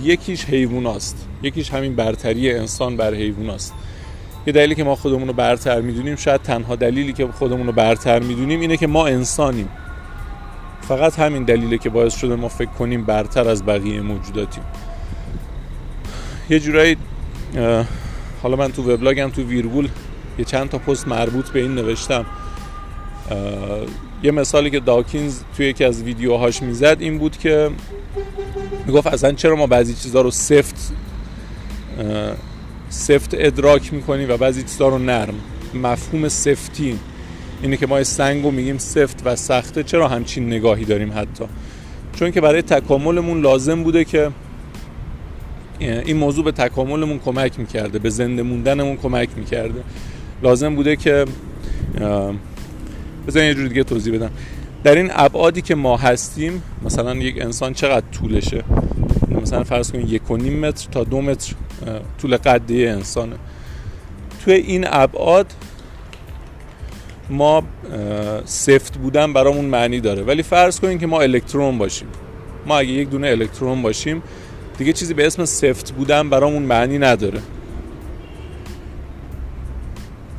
یکیش 0.03 0.45
حیوان 0.45 0.87
است. 0.87 1.27
یکیش 1.43 1.71
همین 1.71 1.97
برتری 1.97 2.53
انسان 2.53 2.97
بر 2.97 3.15
حیوان 3.15 3.51
است. 3.51 3.75
یه 4.47 4.53
دلیلی 4.53 4.75
که 4.75 4.85
ما 4.85 4.95
خودمون 4.95 5.29
رو 5.29 5.35
برتر 5.35 5.81
می‌دونیم 5.81 6.17
شاید 6.17 6.43
تنها 6.43 6.77
دلیلی 6.77 7.13
که 7.13 7.27
خودمون 7.27 7.67
رو 7.67 7.73
برتر 7.73 8.19
می‌دونیم 8.21 8.61
اینه 8.61 8.77
که 8.77 8.87
ما 8.87 9.07
انسانیم. 9.07 9.69
فقط 10.89 11.19
همین 11.19 11.45
دلیله 11.45 11.79
که 11.79 11.91
باعث 11.91 12.17
شده 12.17 12.37
ما 12.37 12.49
فکر 12.49 12.71
کنیم 12.71 13.05
برتر 13.05 13.49
از 13.49 13.67
بقیه 13.67 14.01
موجوداتیم. 14.01 14.65
یه 16.51 16.61
جورایی 16.61 16.97
حالا 18.43 18.57
من 18.57 18.73
تو 18.73 18.93
وبلاگم 18.93 19.31
تو 19.31 19.43
ویرگول 19.43 19.89
یه 20.39 20.45
چند 20.45 20.69
تا 20.69 20.79
پست 20.79 21.09
مربوط 21.09 21.51
به 21.51 21.61
این 21.61 21.75
نوشتم. 21.75 22.27
یه 24.23 24.31
مثالی 24.31 24.71
که 24.71 24.81
داکینز 24.81 25.41
توی 25.57 25.67
یکی 25.67 25.85
از 25.85 26.03
ویدیوهاش 26.03 26.63
می‌زد 26.63 26.97
این 27.01 27.19
بود 27.19 27.39
که 27.39 27.71
می‌گفت 28.87 29.07
اصلا 29.07 29.33
چرا 29.33 29.57
ما 29.57 29.67
بعضی 29.67 29.95
چیزها 29.95 30.21
رو 30.21 30.31
سفت 30.31 30.93
سفت 32.89 33.31
ادراک 33.33 33.95
می‌کنیم 33.95 34.31
و 34.31 34.37
بعضی 34.37 34.63
چیزها 34.63 34.89
رو 34.89 34.99
نرم. 34.99 35.35
مفهوم 35.75 36.29
سفتی. 36.29 36.99
اینه 37.63 37.77
که 37.77 37.87
ما 37.87 38.05
سنگ 38.05 38.45
رو 38.45 38.51
میگیم 38.51 38.79
سفت 38.79 39.23
و 39.25 39.37
سخته. 39.37 39.83
چرا 39.83 40.09
همچین 40.09 40.47
نگاهی 40.47 40.85
داریم 40.85 41.13
حتی؟ 41.17 41.45
چون 42.13 42.31
که 42.31 42.41
برای 42.41 42.63
تکاملمون 42.63 43.41
لازم 43.41 43.83
بوده 43.83 44.05
که 44.05 44.31
این 45.81 46.17
موضوع 46.17 46.45
به 46.45 46.53
تکاملمون 46.53 47.19
کمک 47.19 47.59
می‌کرده 47.59 47.99
به 47.99 48.11
زنده 48.11 48.43
موندنمون 48.43 48.97
کمک 48.97 49.29
می‌کرده. 49.37 49.81
لازم 50.43 50.75
بوده 50.75 50.97
که 50.97 51.25
بذارین 53.27 53.49
یه 53.49 53.55
جور 53.55 53.69
دیگه 53.69 53.85
توضیح 53.85 54.15
بدم. 54.15 54.31
در 54.85 54.95
این 54.95 55.11
ابعادی 55.15 55.63
که 55.63 55.75
ما 55.75 55.97
هستیم 55.97 56.63
مثلا 56.85 57.15
یک 57.15 57.43
انسان 57.43 57.73
چقدر 57.73 58.07
طولشه؟ 58.13 58.65
مثلا 59.43 59.65
فرض 59.65 59.93
کنید 59.93 60.13
یک 60.13 60.31
و 60.31 60.37
نیم 60.37 60.61
متر 60.61 60.89
تا 60.91 61.05
دو 61.05 61.21
متر 61.21 61.55
طول 62.21 62.37
قدی 62.37 62.87
انسانه. 62.87 63.37
توی 64.45 64.55
این 64.55 64.87
ابعاد 64.89 65.47
ما 67.33 67.63
سفت 68.45 68.99
بودن 68.99 69.33
برامون 69.33 69.65
معنی 69.65 70.01
داره. 70.01 70.23
ولی 70.23 70.43
فرض 70.43 70.81
کنیم 70.81 70.99
که 70.99 71.07
ما 71.07 71.21
الکترون 71.21 71.79
باشیم. 71.79 72.09
ما 72.67 72.79
اگه 72.79 72.91
یک 72.91 73.11
دونه 73.11 73.29
الکترون 73.29 73.83
باشیم 73.83 74.23
دیگه 74.79 74.93
چیزی 74.93 75.15
به 75.15 75.27
اسم 75.27 75.45
سفت 75.45 75.93
بودن 75.93 76.31
برامون 76.31 76.63
معنی 76.63 76.99
نداره. 76.99 77.41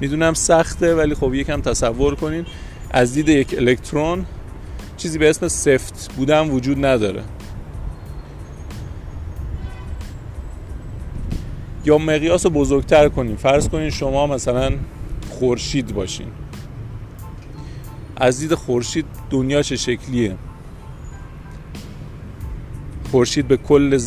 می‌دونم 0.02 0.34
سخته 0.34 0.96
ولی 0.96 1.16
خب 1.16 1.34
یکم 1.34 1.62
تصور 1.62 2.16
کنین. 2.16 2.46
از 2.92 3.14
دید 3.14 3.30
یک 3.30 3.56
الکترون 3.58 4.26
چیزی 4.98 5.18
به 5.18 5.30
اسم 5.30 5.48
سفت 5.48 6.14
بودن 6.18 6.50
وجود 6.50 6.86
نداره. 6.86 7.24
یا 11.86 11.98
مقیاس 11.98 12.46
رو 12.46 12.52
بزرگتر 12.52 13.10
کنیم 13.10 13.36
فرض 13.36 13.70
کنین 13.70 13.90
شما 13.90 14.28
مثلا 14.28 14.72
خورشید 15.30 15.94
باشین. 15.94 16.28
از 18.24 18.40
دید 18.40 18.54
خورشید 18.54 19.06
دنیا 19.30 19.62
چه 19.62 19.76
شکلیه؟ 19.76 20.36
خورشید 23.12 23.48
به 23.48 23.58
کل 23.58 24.00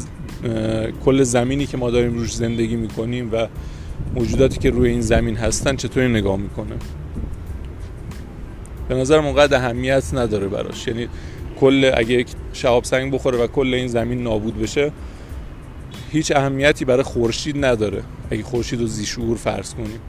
کل 1.05 1.23
زمینی 1.23 1.67
که 1.67 1.77
ما 1.77 1.91
داریم 1.91 2.15
روش 2.15 2.35
زندگی 2.35 2.77
می‌کنیم 2.77 3.33
و 3.33 3.47
موجوداتی 4.15 4.59
که 4.59 4.71
روی 4.71 4.91
این 4.91 5.01
زمین 5.01 5.37
هستن 5.37 5.77
چطوری 5.77 6.09
نگاه 6.09 6.37
می‌کنه؟ 6.37 6.77
به 8.89 8.95
نظر 8.95 9.19
اونقدر 9.19 9.57
اهمیت 9.57 10.15
نداره 10.15 10.49
براش. 10.49 10.87
یعنی 10.87 11.09
کل 11.61 11.91
اگه 11.95 12.11
یک 12.11 12.29
شهاب 12.53 12.85
سنگ 12.85 13.13
بخوره 13.13 13.39
و 13.39 13.47
کل 13.47 13.75
این 13.75 13.89
زمین 13.89 14.23
نابود 14.23 14.59
بشه 14.59 14.93
هیچ 16.11 16.33
اهمیتی 16.37 16.85
برای 16.85 17.03
خورشید 17.03 17.65
نداره. 17.65 18.03
اگه 18.31 18.43
خورشید 18.43 18.81
رو 18.81 18.87
زیشور 18.87 19.37
فرض 19.37 19.75
کنیم. 19.75 20.01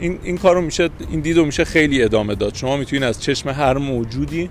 این, 0.00 0.18
این 0.22 0.38
کارو 0.38 0.60
میشه 0.60 0.90
این 1.10 1.20
دیدو 1.20 1.44
میشه 1.44 1.64
خیلی 1.64 2.02
ادامه 2.02 2.34
داد. 2.34 2.54
شما 2.54 2.76
می‌تونید 2.76 3.04
از 3.04 3.22
چشم 3.22 3.48
هر 3.48 3.78
موجودی 3.78 4.50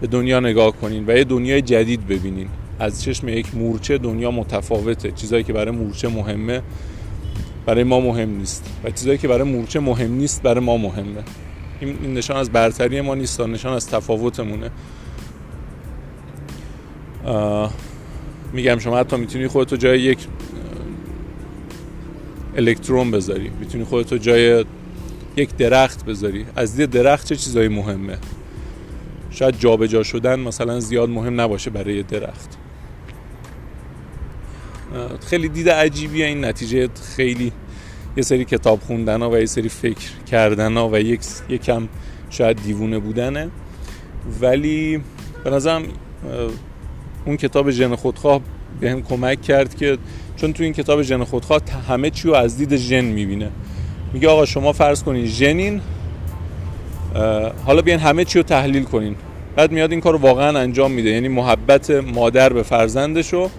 به 0.00 0.06
دنیا 0.06 0.40
نگاه 0.40 0.72
کنین 0.72 1.04
و 1.06 1.16
یه 1.16 1.24
دنیای 1.24 1.62
جدید 1.62 2.06
ببینین. 2.06 2.48
از 2.78 3.02
چشم 3.02 3.28
یک 3.28 3.54
مورچه 3.54 3.98
دنیا 3.98 4.30
متفاوته. 4.30 5.10
چیزایی 5.10 5.44
که 5.44 5.52
برای 5.52 5.70
مورچه 5.70 6.08
مهمه 6.08 6.62
برای 7.66 7.84
ما 7.84 8.00
مهم 8.00 8.28
نیست. 8.28 8.70
و 8.84 8.90
چیزایی 8.90 9.18
که 9.18 9.28
برای 9.28 9.52
مورچه 9.52 9.80
مهم 9.80 10.12
نیست 10.12 10.42
برای 10.42 10.64
ما 10.64 10.76
مهمه. 10.76 11.22
این 11.80 12.14
نشان 12.14 12.36
از 12.36 12.50
برتری 12.50 13.00
ما 13.00 13.14
نیست 13.14 13.40
نشان 13.40 13.72
از 13.72 13.88
تفاوتمونه. 13.88 14.70
میگم 18.52 18.78
شما 18.78 18.98
حتی 18.98 19.16
می‌تونی 19.16 19.48
خودتو 19.48 19.76
جای 19.76 20.00
یک 20.00 20.18
الکترون 22.60 23.10
بذاری. 23.10 23.50
می‌تونی 23.60 23.84
خودتو 23.84 24.18
جای 24.18 24.64
یک 25.36 25.56
درخت 25.56 26.04
بذاری. 26.04 26.46
از 26.56 26.76
دید 26.76 26.90
درخت 26.90 27.26
چه 27.26 27.36
چیزایی 27.36 27.68
مهمه؟ 27.68 28.18
شاید 29.30 29.58
جابجا 29.58 29.86
جا 29.86 30.02
شدن 30.02 30.40
مثلا 30.40 30.80
زیاد 30.80 31.08
مهم 31.08 31.40
نباشه 31.40 31.70
برای 31.70 32.02
درخت. 32.02 32.56
خیلی 35.26 35.48
دید 35.48 35.68
عجیبیه 35.68 36.26
این 36.26 36.44
نتیجه. 36.44 36.88
خیلی 37.16 37.52
یه 38.16 38.22
سری 38.22 38.44
کتاب 38.44 38.80
خوندن 38.80 39.22
ها 39.22 39.30
و 39.30 39.38
یه 39.38 39.46
سری 39.46 39.68
فکر 39.68 40.10
کردن 40.30 40.76
ها 40.76 40.88
و 40.88 41.00
یک 41.00 41.20
یکم 41.48 41.88
شاید 42.30 42.62
دیوونه 42.62 42.98
بودنه. 42.98 43.48
ولی 44.40 45.02
به 45.44 45.50
نظرم 45.50 45.82
اون 47.24 47.36
کتاب 47.36 47.70
ژن 47.70 47.94
خودخواه 47.94 48.40
به 48.80 48.90
هم 48.90 49.02
کمک 49.02 49.42
کرد 49.42 49.76
که 49.76 49.98
چون 50.40 50.52
تو 50.52 50.62
این 50.62 50.72
کتاب 50.72 51.02
ژن 51.02 51.24
خودخواه 51.24 51.60
همه 51.88 52.10
چی 52.10 52.28
رو 52.28 52.34
از 52.34 52.56
دید 52.56 52.76
ژن 52.76 53.04
می‌بینه. 53.04 53.50
میگه 54.12 54.28
آقا 54.28 54.44
شما 54.44 54.72
فرض 54.72 55.02
کنین 55.02 55.26
ژنین 55.26 55.80
حالا 57.66 57.82
بیاین 57.82 58.00
همه 58.00 58.24
چی 58.24 58.38
رو 58.38 58.42
تحلیل 58.42 58.84
کنین. 58.84 59.16
بعد 59.56 59.72
میاد 59.72 59.90
این 59.90 60.00
کار 60.00 60.12
رو 60.12 60.18
واقعا 60.18 60.58
انجام 60.58 60.92
میده. 60.92 61.10
یعنی 61.10 61.28
محبت 61.28 61.90
مادر 61.90 62.52
به 62.52 62.62
فرزندش 62.62 63.32
رو 63.32 63.50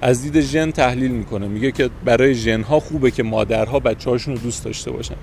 از 0.00 0.22
دید 0.22 0.40
ژن 0.40 0.70
تحلیل 0.70 1.10
می‌کنه. 1.10 1.48
میگه 1.48 1.72
که 1.72 1.90
برای 2.04 2.34
ژن 2.34 2.62
ها 2.62 2.80
خوبه 2.80 3.10
که 3.10 3.22
مادرها 3.22 3.78
بچه 3.78 4.10
هاشون 4.10 4.34
رو 4.34 4.40
دوست 4.40 4.64
داشته 4.64 4.90
باشن. 4.90 5.16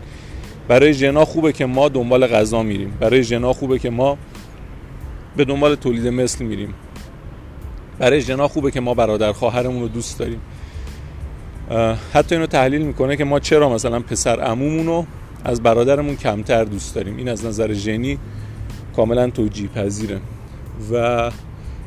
برای 0.68 0.94
ژن 0.94 1.18
ها 1.18 1.26
خوبه 1.26 1.54
که 1.54 1.66
ما 1.66 1.90
دنبال 1.90 2.28
غذا 2.28 2.64
میریم. 2.64 2.94
برای 3.00 3.24
ژن 3.24 3.44
ها 3.44 3.54
خوبه 3.54 3.80
که 3.80 3.90
ما 3.90 4.18
به 5.38 5.46
دنبال 5.46 5.76
تولید 5.76 6.08
مثل 6.08 6.46
میریم. 6.46 6.74
برای 8.00 8.22
ژن 8.22 8.48
خوبه 8.48 8.72
که 8.72 8.80
ما 8.80 8.94
برادر 8.94 9.32
خواهرمون 9.32 9.82
رو 9.82 9.88
دوست 9.88 10.20
داریم. 10.20 10.42
حتی 12.14 12.36
اینو 12.36 12.48
تحلیل 12.48 12.82
می‌کنه 12.82 13.16
که 13.16 13.24
ما 13.24 13.40
چرا 13.40 13.70
مثلا 13.70 14.00
پسر 14.00 14.40
عمومون 14.40 14.86
رو 14.86 15.06
از 15.46 15.64
برادرمون 15.64 16.16
کمتر 16.16 16.64
دوست 16.64 16.96
داریم. 16.96 17.18
این 17.18 17.30
از 17.30 17.46
نظر 17.46 17.74
ژنی 17.74 18.18
کاملا 18.96 19.30
توجیه 19.30 19.68
پذیره 19.68 20.20
و 20.92 21.32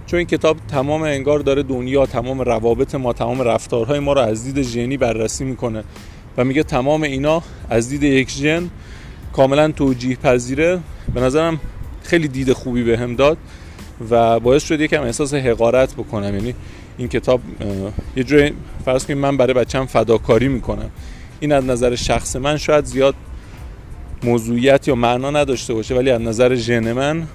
چون 0.06 0.18
این 0.18 0.26
کتاب 0.26 0.56
تمام 0.68 1.02
انگار 1.02 1.38
داره 1.38 1.62
دنیا 1.62 2.06
تمام 2.06 2.40
روابط 2.40 2.94
ما 2.94 3.12
تمام 3.12 3.40
رفتارهای 3.40 3.98
ما 3.98 4.12
رو 4.12 4.20
از 4.20 4.44
دید 4.44 4.62
ژنی 4.62 4.96
بررسی 4.96 5.44
می‌کنه 5.44 5.84
و 6.36 6.44
میگه 6.44 6.62
تمام 6.62 7.02
اینا 7.02 7.42
از 7.70 7.88
دید 7.88 8.02
یک 8.02 8.30
ژن 8.30 8.70
کاملا 9.32 9.72
توجیه 9.72 10.16
پذیره 10.16 10.78
به 11.14 11.20
نظرم 11.20 11.60
خیلی 12.02 12.28
دید 12.28 12.52
خوبی 12.52 12.82
به 12.82 12.98
هم 12.98 13.16
داد 13.16 13.38
و 14.10 14.40
باعث 14.40 14.64
شد 14.64 14.80
یکم 14.80 15.02
احساس 15.02 15.34
حقارت 15.34 15.94
بکنم. 15.94 16.34
یعنی 16.34 16.54
این 16.98 17.08
کتاب 17.08 17.40
یه 18.16 18.24
جوری 18.24 18.52
فرض 18.84 19.06
کنیم 19.06 19.18
من 19.18 19.36
برای 19.36 19.54
بچم 19.54 19.86
فداکاری 19.86 20.48
می‌کنم. 20.48 20.90
این 21.40 21.52
از 21.52 21.64
نظر 21.64 21.94
شخص 21.94 22.36
من 22.36 22.56
شاید 22.56 22.84
زیاد 22.84 23.14
موضوعیت 24.24 24.88
یا 24.88 24.94
معنا 24.94 25.30
نداشته 25.30 25.74
باشه 25.74 25.94
ولی 25.94 26.10
از 26.10 26.20
نظر 26.20 26.54
ژن 26.54 26.92
من 26.92 27.26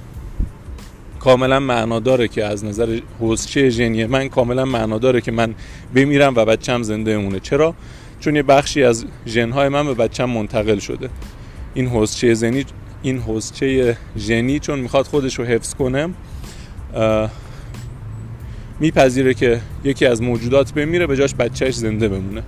کاملا 1.20 1.60
معنا 1.60 2.00
داره 2.00 2.28
که 2.28 2.46
از 2.46 2.66
نظر 2.66 3.00
حوزچه 3.20 3.70
ژنی 3.70 4.06
من 4.06 4.30
کاملا 4.30 4.66
معنا 4.66 4.98
داره 4.98 5.22
که 5.22 5.32
من 5.32 5.56
بمیرم 5.96 6.36
و 6.36 6.46
بچم 6.46 6.84
زنده 6.84 7.40
چرا؟ 7.40 7.76
چون 8.20 8.36
یه 8.36 8.44
بخشی 8.44 8.84
از 8.84 9.06
ژنهای 9.28 9.70
من 9.70 9.86
به 9.86 9.94
بچم 9.94 10.26
منتقل 10.26 10.80
شده. 10.80 11.10
این 11.74 11.88
حوزچه 11.88 12.34
ژنی 12.34 12.66
این 13.02 13.20
حوزچه 13.20 13.98
ژنی 14.18 14.60
چون 14.60 14.80
می‌خواد 14.80 15.06
خودش 15.06 15.40
رو 15.40 15.46
حفظ 15.46 15.74
کنه 15.74 16.10
میپذیره 18.79 19.34
که 19.34 19.62
یکی 19.84 20.05
از 20.05 20.22
موجودات 20.22 20.74
بمیره 20.74 21.08
به 21.08 21.17
جاش 21.17 21.36
بچهش 21.36 21.75
زنده 21.75 22.08
بمونه. 22.08 22.44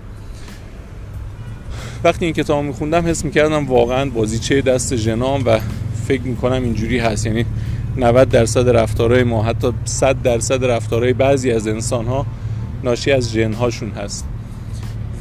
وقتی 2.04 2.26
این 2.26 2.34
کتاب 2.34 2.64
میخوندم 2.64 3.08
حس 3.08 3.26
می‌کردم 3.26 3.66
واقعا 3.66 4.10
بازیچه 4.10 4.62
دست 4.62 4.96
ژنام 4.96 5.44
و 5.46 5.60
فکر 6.08 6.22
می‌کنم 6.22 6.64
اینجوری 6.64 7.00
هست. 7.00 7.26
یعنی 7.26 7.46
90 7.98 8.30
درصد 8.30 8.70
رفتارهای 8.70 9.24
ما 9.24 9.44
حتی 9.44 9.72
100 9.86 10.22
درصد 10.22 10.66
رفتارهای 10.66 11.14
بعضی 11.14 11.52
از 11.52 11.68
انسان 11.68 12.06
ها 12.06 12.26
ناشی 12.84 13.12
از 13.12 13.32
ژن 13.32 13.54
هاشون 13.54 13.92
هست. 13.92 14.26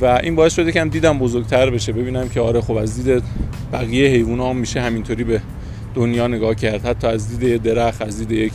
و 0.01 0.05
این 0.05 0.37
باعث 0.37 0.55
شده 0.55 0.73
که 0.73 0.81
هم 0.81 0.89
دیدم 0.89 1.19
بزرگتر 1.19 1.71
بشه. 1.71 1.93
ببینم 1.93 2.29
که 2.29 2.41
آره 2.41 2.61
خب 2.61 2.77
از 2.77 3.05
دید 3.05 3.23
بقیه 3.73 4.09
حیوان 4.09 4.41
ها 4.41 4.53
میشه 4.53 4.81
همینطوری 4.81 5.25
به 5.25 5.41
دنیا 5.95 6.27
نگاه 6.27 6.55
کرد. 6.55 6.87
حتی 6.87 7.07
از 7.07 7.39
دید 7.39 7.63
درخت 7.63 8.03
از 8.03 8.19
دید 8.19 8.31
یک 8.31 8.53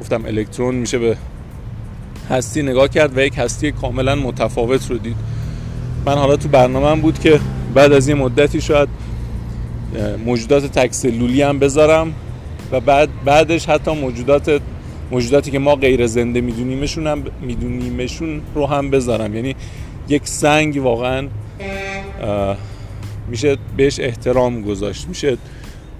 گفتم 0.00 0.24
الکترون 0.24 0.74
میشه 0.74 0.98
به 0.98 1.16
هستی 2.30 2.62
نگاه 2.62 2.88
کرد 2.88 3.16
و 3.16 3.20
یک 3.20 3.38
هستی 3.38 3.72
کاملا 3.72 4.14
متفاوت 4.14 4.90
رو 4.90 4.98
دید. 4.98 5.16
من 6.06 6.14
حالا 6.14 6.36
تو 6.36 6.48
برنامه 6.48 7.02
بود 7.02 7.18
که 7.18 7.40
بعد 7.74 7.92
از 7.92 8.08
این 8.08 8.16
مدتی 8.16 8.60
شاید 8.60 8.88
موجودات 10.24 10.66
تکسلولی 10.66 11.42
هم 11.42 11.58
بذارم 11.58 12.14
و 12.72 12.80
بعد 12.80 13.08
بعدش 13.24 13.68
حتی 13.68 13.94
موجودات 13.94 14.60
موجوداتی 15.10 15.50
که 15.50 15.58
ما 15.58 15.74
غیر 15.74 16.06
زنده 16.06 16.40
میدونیمشون 16.40 17.06
هم 17.06 17.24
میدونیمشون 17.40 18.40
رو 18.54 18.66
هم 18.66 18.90
بذارم. 18.90 19.34
یعنی 19.34 19.54
یک 20.08 20.22
سنگ 20.28 20.76
واقعا 20.82 21.28
میشه 23.28 23.56
بهش 23.76 24.00
احترام 24.00 24.62
گذاشت. 24.62 25.08
میشه 25.08 25.36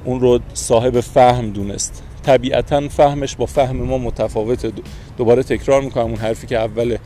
اون 0.04 0.20
رو 0.20 0.40
صاحب 0.54 1.00
فهم 1.00 1.50
دونست. 1.50 2.02
طبیعتا 2.26 2.88
فهمش 2.88 3.36
با 3.36 3.46
فهم 3.46 3.76
ما 3.76 3.98
متفاوته 3.98 4.72
دوباره 5.18 5.42
تکرار 5.42 5.82
می‌کنم 5.82 6.04
اون 6.04 6.16
حرفی 6.16 6.46
که 6.46 6.58
اول 6.58 6.96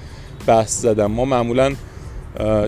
بحث 0.47 0.83
زدم. 0.83 1.07
ما 1.07 1.25
معمولا 1.25 1.75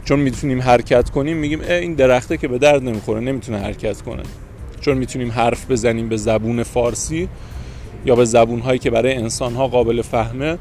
چون 0.04 0.20
می‌تونیم 0.20 0.62
حرکت 0.62 1.10
کنیم 1.10 1.36
میگیم 1.36 1.60
این 1.60 1.94
درخته 1.94 2.36
که 2.36 2.48
به 2.48 2.58
درد 2.58 2.82
نمی‌خوره 2.82 3.20
نمی‌تونه 3.20 3.58
حرکت 3.58 4.02
کنه. 4.02 4.22
چون 4.80 4.98
می‌تونیم 4.98 5.32
حرف 5.32 5.70
بزنیم 5.70 6.08
به 6.08 6.16
زبون 6.16 6.62
فارسی 6.62 7.28
یا 8.06 8.16
به 8.16 8.24
زبون 8.24 8.60
هایی 8.60 8.78
که 8.78 8.90
برای 8.90 9.14
انسان 9.14 9.54
ها 9.54 9.68
قابل 9.68 10.02
فهمه 10.02 10.58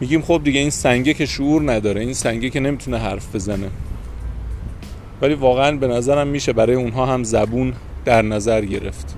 میگیم 0.00 0.22
خب 0.22 0.40
دیگه 0.44 0.60
این 0.60 0.70
سنگه 0.70 1.14
که 1.14 1.26
شعور 1.26 1.72
نداره 1.72 2.00
این 2.00 2.14
سنگه 2.14 2.50
که 2.50 2.60
نمی‌تونه 2.60 2.98
حرف 2.98 3.34
بزنه. 3.34 3.70
ولی 5.22 5.34
واقعا 5.34 5.76
به 5.76 5.86
نظرم 5.86 6.26
میشه 6.26 6.52
برای 6.52 6.76
اونها 6.76 7.06
هم 7.06 7.24
زبون 7.24 7.72
در 8.04 8.22
نظر 8.22 8.64
گرفت. 8.64 9.16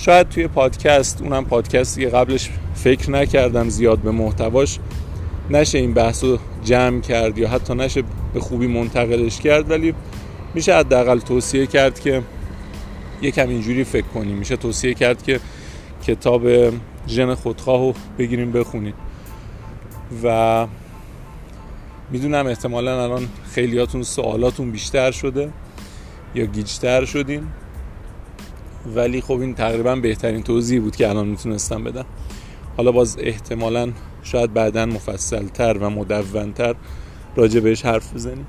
شاید 0.00 0.28
توی 0.28 0.48
پادکست 0.48 1.22
اونم 1.22 1.44
پادکستی 1.44 2.00
که 2.00 2.08
قبلش 2.08 2.50
فکر 2.74 3.10
نکردم 3.10 3.68
زیاد 3.68 3.98
به 3.98 4.10
محتواش 4.10 4.78
نشه 5.50 5.78
این 5.78 5.94
بحث 5.94 6.24
رو 6.24 6.38
جمع 6.64 7.00
کرد 7.00 7.38
یا 7.38 7.48
حتی 7.48 7.74
نشه 7.74 8.02
به 8.34 8.40
خوبی 8.40 8.66
منتقلش 8.66 9.40
کرد 9.40 9.70
ولی 9.70 9.94
میشه 10.54 10.74
حداقل 10.74 11.18
توصیه 11.18 11.66
کرد 11.66 12.00
که 12.00 12.22
یکم 13.22 13.48
اینجوری 13.48 13.84
فکر 13.84 14.06
کنیم. 14.06 14.36
میشه 14.36 14.56
توصیه 14.56 14.94
کرد 14.94 15.22
که 15.22 15.40
کتاب 16.06 16.42
ژن 17.08 17.34
خودخواه 17.34 17.80
رو 17.80 17.94
بگیریم 18.18 18.52
بخونید 18.52 18.94
و 20.24 20.66
می‌دونم 22.10 22.46
احتمالا 22.46 23.04
الان 23.04 23.28
خیلیاتون 23.54 24.02
سوالاتون 24.02 24.70
بیشتر 24.70 25.10
شده 25.10 25.52
یا 26.34 26.44
گیجتر 26.44 27.04
شدین. 27.04 27.42
ولی 28.96 29.20
خب 29.20 29.40
این 29.40 29.54
تقریبا 29.54 29.96
بهترین 29.96 30.42
توضیح 30.42 30.80
بود 30.80 30.96
که 30.96 31.08
الان 31.08 31.28
می‌تونستم 31.28 31.84
بدم. 31.84 32.04
حالا 32.76 32.92
باز 32.92 33.16
احتمالا 33.20 33.92
شاید 34.22 34.54
بعدا 34.54 34.86
مفصلتر 34.86 35.78
و 35.78 35.90
مدونتر 35.90 36.74
راجع 37.36 37.60
بهش 37.60 37.84
حرف 37.84 38.14
بزنیم. 38.14 38.46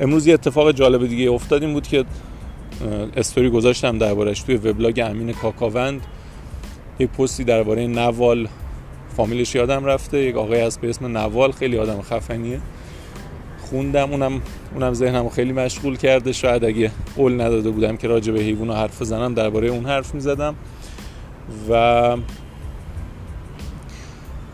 امروز 0.00 0.26
یه 0.26 0.34
اتفاق 0.34 0.72
جالب 0.72 1.06
دیگه 1.06 1.30
افتاد 1.30 1.62
این 1.62 1.72
بود 1.72 1.86
که 1.86 2.04
استوری 3.16 3.50
گذاشتم 3.50 3.98
دربارش 3.98 4.42
توی 4.42 4.56
وبلاگ 4.56 5.02
امین 5.04 5.32
کاکاوند. 5.32 6.00
یک 6.98 7.08
پستی 7.08 7.44
درباره 7.44 7.86
نوال. 7.86 8.48
فامیلش 9.16 9.54
یادم 9.54 9.84
رفته. 9.84 10.18
یک 10.18 10.36
آقای 10.36 10.60
هست 10.60 10.80
به 10.80 10.88
اسم 10.90 11.18
نوال. 11.18 11.52
خیلی 11.52 11.78
آدم 11.78 12.02
خفنیه. 12.02 12.60
خوندم 13.70 14.10
اونم 14.10 14.42
اونم 14.74 14.94
ذهنمو 14.94 15.28
خیلی 15.28 15.52
مشغول 15.52 15.96
کرده. 15.96 16.32
شاید 16.32 16.64
اگه 16.64 16.90
قول 17.16 17.40
نداده 17.40 17.70
بودم 17.70 17.96
که 17.96 18.08
راجع 18.08 18.32
به 18.32 18.40
حیوان 18.40 18.70
حرف 18.70 19.02
بزنم 19.02 19.34
درباره 19.34 19.68
اون 19.68 19.86
حرف 19.86 20.14
می‌زدم. 20.14 20.54
و 21.70 22.16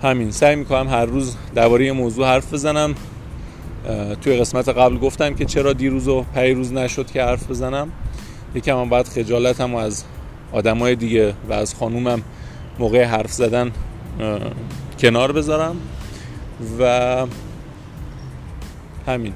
همین 0.02 0.30
سعی 0.30 0.56
می‌کنم 0.56 0.88
هر 0.88 1.04
روز 1.04 1.36
درباره 1.54 1.92
موضوع 1.92 2.26
حرف 2.26 2.54
بزنم. 2.54 2.94
توی 4.20 4.36
قسمت 4.36 4.68
قبل 4.68 4.98
گفتم 4.98 5.34
که 5.34 5.44
چرا 5.44 5.72
دیروز 5.72 6.08
و 6.08 6.24
روز 6.36 6.72
نشد 6.72 7.10
که 7.10 7.22
حرف 7.22 7.50
بزنم. 7.50 7.88
یکم 8.54 8.80
هم 8.80 8.88
باید 8.88 9.08
خجالتم 9.08 9.74
و 9.74 9.78
از 9.78 10.04
آدمای 10.52 10.94
دیگه 10.94 11.34
و 11.48 11.52
از 11.52 11.74
خانومم 11.74 12.22
موقع 12.78 13.04
حرف 13.04 13.32
زدن 13.32 13.72
کنار 14.98 15.32
بذارم. 15.32 15.76
و 16.80 17.26
همین. 19.06 19.32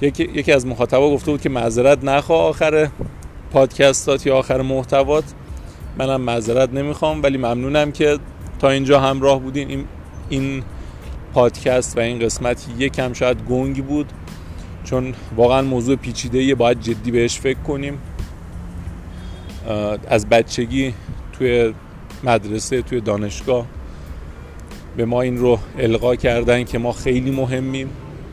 یکی, 0.00 0.22
یکی 0.22 0.52
از 0.52 0.66
مخاطبا 0.66 1.10
گفته 1.10 1.30
بود 1.30 1.40
که 1.40 1.48
معذرت 1.48 2.04
نخوا 2.04 2.36
آخر 2.36 2.88
پادکستات 3.52 4.26
یا 4.26 4.36
آخر 4.36 4.62
محتوات. 4.62 5.24
منم 5.98 6.20
معذرت 6.20 6.72
نمی‌خوام 6.72 7.22
ولی 7.22 7.38
ممنونم 7.38 7.92
که 7.92 8.18
تا 8.58 8.70
اینجا 8.70 9.00
همراه 9.00 9.40
بودین. 9.40 9.68
این, 9.68 9.84
این 10.28 10.62
پادکست 11.34 11.96
و 11.96 12.00
این 12.00 12.18
قسمت 12.18 12.66
یکم 12.78 13.12
شاید 13.12 13.42
گنگی 13.42 13.82
بود 13.82 14.12
چون 14.84 15.14
واقعا 15.36 15.62
موضوع 15.62 15.96
پیچیده 15.96 16.54
باید 16.54 16.80
جدی 16.80 17.10
بهش 17.10 17.40
فکر 17.40 17.58
کنیم. 17.58 17.98
از 20.08 20.28
بچگی 20.28 20.94
توی 21.32 21.74
مدرسه 22.24 22.82
توی 22.82 23.00
دانشگاه 23.00 23.66
به 24.96 25.04
ما 25.04 25.22
این 25.22 25.38
رو 25.38 25.58
القا 25.78 26.16
کردن 26.16 26.64
که 26.64 26.78
ما 26.78 26.92
خیلی 26.92 27.30
مهمیم 27.30 27.90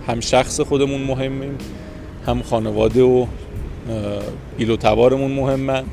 هم 0.07 0.19
شخص 0.19 0.59
خودمون 0.59 1.01
مهمیم 1.01 1.57
هم 2.25 2.41
خانواده 2.41 3.03
و 3.03 3.25
ایل 4.57 4.69
و 4.69 4.77
تبارمون 4.77 5.31
مهمن 5.31 5.83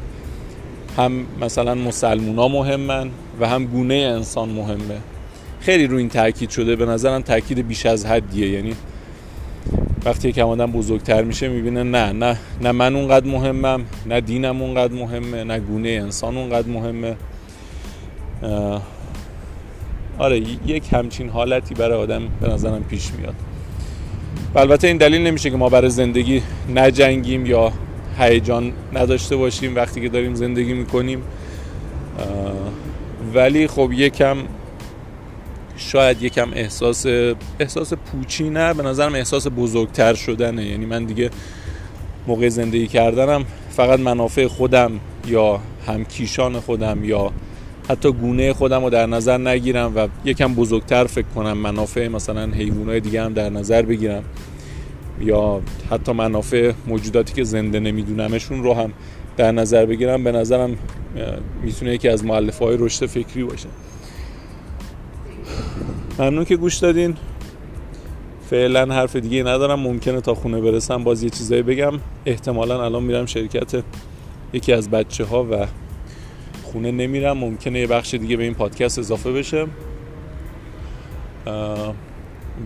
هم 0.96 1.26
مثلا 1.40 1.74
مسلمونا 1.74 2.48
مهمن 2.48 3.10
و 3.40 3.48
هم 3.48 3.64
گونه 3.66 3.94
انسان 3.94 4.48
مهمه. 4.48 4.98
خیلی 5.60 5.86
رو 5.86 5.96
این 5.96 6.08
تاکید 6.08 6.50
شده 6.50 6.76
به 6.76 6.86
نظرم 6.86 7.22
تاکید 7.22 7.68
بیش 7.68 7.86
از 7.86 8.06
حدیه. 8.06 8.50
یعنی 8.50 8.74
وقتی 10.04 10.32
که 10.32 10.42
آدم 10.42 10.72
بزرگتر 10.72 11.22
میشه 11.22 11.48
می‌بینه 11.48 11.82
نه 11.82 12.12
نه 12.12 12.38
نه 12.60 12.72
من 12.72 12.96
اونقدر 12.96 13.26
مهمم 13.26 13.84
نه 14.06 14.20
دینم 14.20 14.62
اونقدر 14.62 14.92
مهمه 14.94 15.44
نه 15.44 15.58
گونه 15.58 15.88
انسان 15.88 16.36
اونقدر 16.36 16.68
مهمه. 16.68 17.16
آره 20.18 20.38
یک 20.66 20.92
همچین 20.92 21.28
حالتی 21.28 21.74
برای 21.74 21.98
آدم 21.98 22.22
به 22.40 22.48
نظرم 22.48 22.84
پیش 22.84 23.10
میاد. 23.18 23.34
و 24.54 24.58
البته 24.58 24.86
این 24.86 24.96
دلیل 24.96 25.22
نمیشه 25.22 25.50
که 25.50 25.56
ما 25.56 25.68
برای 25.68 25.90
زندگی 25.90 26.42
نجنگیم 26.74 27.46
یا 27.46 27.72
هیجان 28.18 28.72
نداشته 28.92 29.36
باشیم 29.36 29.76
وقتی 29.76 30.00
که 30.00 30.08
داریم 30.08 30.34
زندگی 30.34 30.72
می‌کنیم. 30.72 31.22
ولی 33.34 33.66
خب 33.66 33.92
یکم 33.92 34.36
شاید 35.76 36.22
یکم 36.22 36.48
احساس 36.52 37.06
احساس 37.60 37.92
پوچی 37.92 38.50
نه 38.50 38.74
به 38.74 38.82
نظرم 38.82 39.14
احساس 39.14 39.46
بزرگتر 39.46 40.14
شدنه. 40.14 40.66
یعنی 40.66 40.86
من 40.86 41.04
دیگه 41.04 41.30
موقع 42.26 42.48
زندگی 42.48 42.86
کردنم 42.86 43.44
فقط 43.70 44.00
منافع 44.00 44.46
خودم 44.46 44.92
یا 45.26 45.60
همکیشان 45.86 46.60
خودم 46.60 47.04
یا 47.04 47.32
حتی 47.88 48.12
گونه 48.12 48.52
خودم 48.52 48.84
رو 48.84 48.90
در 48.90 49.06
نظر 49.06 49.38
نگیرم 49.38 49.92
و 49.96 50.08
یکم 50.24 50.54
بزرگتر 50.54 51.04
فکر 51.04 51.26
کنم 51.34 51.58
منافع 51.58 52.08
مثلا 52.08 52.46
حیوانات 52.46 52.96
دیگه 52.96 53.22
هم 53.22 53.32
در 53.32 53.50
نظر 53.50 53.82
بگیرم. 53.82 54.24
یا 55.20 55.60
حتی 55.90 56.12
منافع 56.12 56.72
موجوداتی 56.86 57.34
که 57.34 57.44
زنده 57.44 57.80
نمیدونمشون 57.80 58.62
رو 58.62 58.74
هم 58.74 58.92
در 59.36 59.52
نظر 59.52 59.86
بگیرم. 59.86 60.24
به 60.24 60.32
نظرم 60.32 60.76
می‌تونه 61.62 61.94
یکی 61.94 62.08
از 62.08 62.24
معلفه 62.24 62.64
های 62.64 62.76
رشد 62.80 63.06
فکری 63.06 63.44
باشه. 63.44 63.68
ممنون 66.18 66.44
که 66.44 66.56
گوش 66.56 66.76
دادین. 66.76 67.14
فعلا 68.50 68.94
حرف 68.94 69.16
دیگه 69.16 69.42
ندارم. 69.42 69.80
ممکنه 69.80 70.20
تا 70.20 70.34
خونه 70.34 70.60
برسم 70.60 71.04
باز 71.04 71.22
یه 71.22 71.30
چیزایی 71.30 71.62
بگم. 71.62 71.92
احتمالا 72.26 72.84
الان 72.84 73.02
میرم 73.02 73.26
شرکت 73.26 73.82
یکی 74.52 74.72
از 74.72 74.90
بچه 74.90 75.24
ها 75.24 75.44
و 75.44 75.66
خونه 76.72 76.90
نمیرم 76.90 77.38
ممکنه 77.38 77.80
یه 77.80 77.86
بخش 77.86 78.14
دیگه 78.14 78.36
به 78.36 78.42
این 78.42 78.54
پادکست 78.54 78.98
اضافه 78.98 79.32
بشه. 79.32 79.66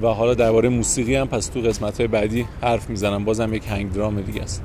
و 0.02 0.06
حالا 0.06 0.34
درباره 0.34 0.68
موسیقی 0.68 1.14
هم 1.16 1.28
پس 1.28 1.46
تو 1.46 1.60
قسمت 1.60 1.98
های 1.98 2.06
بعدی 2.06 2.46
حرف 2.62 2.90
می‌زنم. 2.90 3.24
بازم 3.24 3.54
یک 3.54 3.68
هنگ 3.68 3.92
درام 3.92 4.20
دیگه 4.20 4.42
است. 4.42 4.62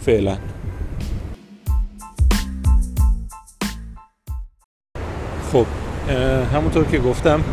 فعلا. 0.00 0.36
خب 5.52 5.66
همونطور 6.54 6.84
که 6.84 6.98
گفتم 6.98 7.44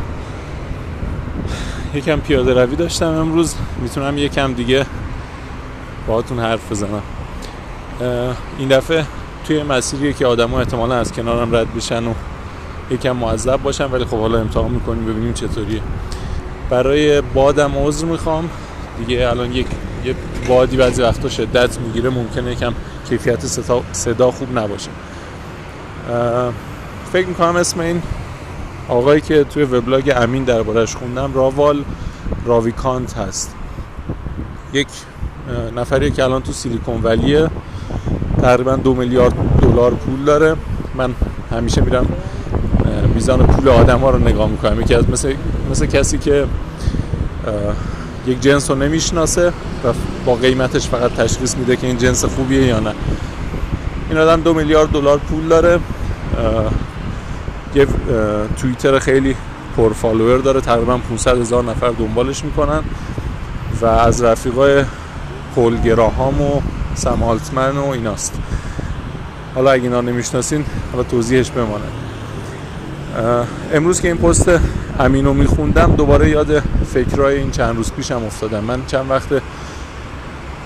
یکم 1.93 2.20
پیاده 2.20 2.54
روی 2.54 2.76
داشتم 2.76 3.06
امروز. 3.06 3.56
می‌تونم 3.82 4.17
یکم 4.17 4.54
دیگه 4.54 4.86
باهاتون 6.08 6.39
حرف 6.39 6.72
بزنم. 6.72 7.04
این 8.60 8.67
دفعه 8.70 9.06
توی 9.48 9.64
مسیری 9.64 10.14
که 10.14 10.26
آدم 10.26 10.50
ها 10.50 10.60
احتمالا 10.60 10.96
از 10.96 11.12
کنارم 11.14 11.56
رد 11.56 11.76
بشن 11.76 12.08
و 12.08 12.14
یکم 12.92 13.12
معذب 13.12 13.62
باشن 13.64 13.86
ولی 13.86 14.06
خب 14.06 14.18
حالا 14.18 14.40
امتحان 14.40 14.72
می‌کنیم 14.72 15.06
ببینیم 15.06 15.34
چطوریه. 15.34 15.82
برای 16.70 17.22
بادم 17.22 17.72
عذر 17.78 18.06
می‌خوام. 18.06 18.50
دیگه 18.98 19.28
الان 19.30 19.52
یک 19.52 19.68
یه 20.06 20.16
بادی 20.48 20.78
بعضی 20.78 21.02
وقتا 21.02 21.30
شدت 21.30 21.80
می‌گیره 21.80 22.10
ممکنه 22.10 22.52
یکم 22.52 22.74
کیفیت 23.10 23.46
صدا 23.92 24.32
خوب 24.32 24.58
نباشه. 24.58 24.90
فکر 27.14 27.28
می‌کنم 27.28 27.56
اسم 27.56 27.80
این 27.80 28.02
آقایی 28.90 29.22
که 29.22 29.44
توی 29.44 29.64
وبلاگ 29.64 30.14
امین 30.16 30.44
دربارش 30.44 30.96
خوندم 30.96 31.34
راوال 31.34 31.84
راویکانت 32.46 33.18
هست. 33.18 33.56
یک 34.74 34.88
نفری 35.76 36.12
که 36.12 36.24
الان 36.24 36.42
تو 36.42 36.52
سیلیکون 36.52 37.02
ولیه. 37.04 37.50
تقریبا 38.41 38.76
دو 38.76 38.93
میلیارد 38.93 39.34
دلار 39.62 39.91
پول 39.91 40.26
داره. 40.26 40.56
من 40.95 41.13
همیشه 41.52 41.82
میرم 41.82 42.06
میزان 43.15 43.47
پول 43.47 43.69
آدم 43.69 44.00
ها 44.00 44.10
رو 44.10 44.19
نگاه 44.19 44.50
می‌کنم. 44.50 44.82
یکی 44.82 44.95
از 44.95 45.10
مثل, 45.10 45.34
مثل 45.71 45.86
کسی 45.86 46.17
که 46.17 46.45
یک 48.28 48.41
جنس 48.41 48.71
رو 48.71 48.78
نمی‌شناسه 48.78 49.47
و 49.47 49.93
با 50.26 50.36
قیمتش 50.36 50.88
فقط 50.88 51.12
تشخیص 51.12 51.58
میده 51.58 51.76
که 51.76 51.88
این 51.88 51.97
جنس 51.97 52.26
خوبیه 52.26 52.62
یا 52.63 52.80
نه. 52.80 52.93
این 54.10 54.17
آدم 54.17 54.41
دو 54.41 54.54
میلیارد 54.54 54.89
دلار 54.89 55.17
پول 55.17 55.47
داره. 55.47 55.80
یه 57.76 57.88
توییتر 58.62 59.00
خیلی 59.00 59.36
پر 59.78 59.93
فالوور 59.93 60.38
داره. 60.38 60.62
تقریبا 60.62 60.97
500 60.97 61.38
هزار 61.38 61.63
نفر 61.63 61.89
دنبالش 61.89 62.43
می‌کنن 62.43 62.80
و 63.82 63.86
از 63.86 64.23
رفیقای 64.23 64.84
پول 65.56 65.82
گراهام 65.82 66.41
و 66.41 66.62
سم 66.98 67.24
آلتمن 67.24 67.78
و 67.78 67.88
ایناست. 67.88 68.40
حالا 69.56 69.72
اگه 69.72 69.84
اینا 69.84 70.02
نمی‌شناسین 70.02 70.66
حالا 70.92 71.04
توضیحش 71.04 71.52
بمانه 71.52 71.86
امروز 73.74 74.02
که 74.02 74.08
این 74.08 74.18
پست 74.18 74.52
امینو 75.00 75.34
میخوندم 75.34 75.96
دوباره 75.96 76.30
یاد 76.30 76.64
فکرهای 76.94 77.38
این 77.38 77.52
چند 77.52 77.76
روز 77.76 77.92
پیشم 77.92 78.26
افتادم. 78.26 78.64
من 78.64 78.86
چند 78.88 79.10
وقت 79.10 79.28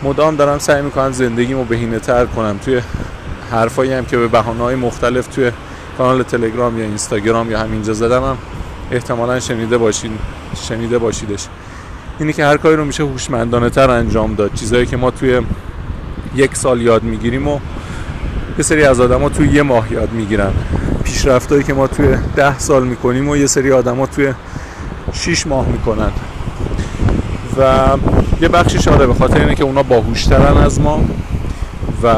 مدام 0.04 0.36
دارم 0.36 0.60
سعی 0.60 0.82
می‌کنم 0.82 1.12
زندگیمو 1.12 1.64
بهینه 1.64 2.00
تر 2.00 2.26
کنم. 2.26 2.60
توی 2.66 2.82
حرفایی 3.52 3.94
هم 3.94 4.06
که 4.06 4.18
به 4.18 4.28
بحانه 4.28 4.64
های 4.64 4.76
مختلف 4.76 5.28
توی 5.28 5.52
کانال 5.98 6.24
تلگرام 6.24 6.80
یا 6.80 6.86
اینستاگرام 6.86 7.52
یا 7.52 7.60
همینجا 7.60 7.94
زدم 7.94 8.24
هم 8.24 8.38
احتمالا 8.92 9.40
شنیده 9.40 9.78
باشین 9.78 10.12
شنیده 10.68 10.98
باشیدش. 10.98 11.48
اینی 12.20 12.34
که 12.34 12.46
هر 12.46 12.58
کاری 12.58 12.76
رو 12.76 12.86
میشه 12.86 13.04
هوشمندانه 13.04 13.70
تر 13.70 13.90
انجام 13.90 14.36
داد. 14.36 14.54
چیزهایی 14.54 14.86
که 14.86 14.98
ما 14.98 15.12
توی 15.12 15.42
یک 16.36 16.56
سال 16.56 16.82
یاد 16.82 17.04
می‌گیریم 17.04 17.48
و 17.48 17.60
یه 18.58 18.64
سری 18.64 18.84
از 18.84 19.00
آدما 19.00 19.30
توی 19.30 19.48
یه 19.48 19.62
ماه 19.62 19.94
یاد 19.94 20.12
می‌گیرن. 20.12 20.52
پیشرفتایی 21.04 21.64
که 21.64 21.74
ما 21.74 21.88
توی 21.88 22.08
ده 22.36 22.60
سال 22.60 22.88
می‌کنیم 22.88 23.30
و 23.30 23.38
یه 23.38 23.48
سری 23.48 23.72
آدما 23.72 24.06
توی 24.06 24.34
6 25.14 25.48
ماه 25.48 25.68
می‌کنن. 25.68 26.12
و 27.58 27.88
یه 28.42 28.48
بخشی 28.48 28.80
شاده 28.80 29.08
به 29.08 29.14
خاطر 29.14 29.40
اینه 29.40 29.56
که 29.56 29.64
اونا 29.64 29.84
باهوشترن 29.84 30.58
از 30.58 30.82
ما 30.82 31.04
و 32.04 32.16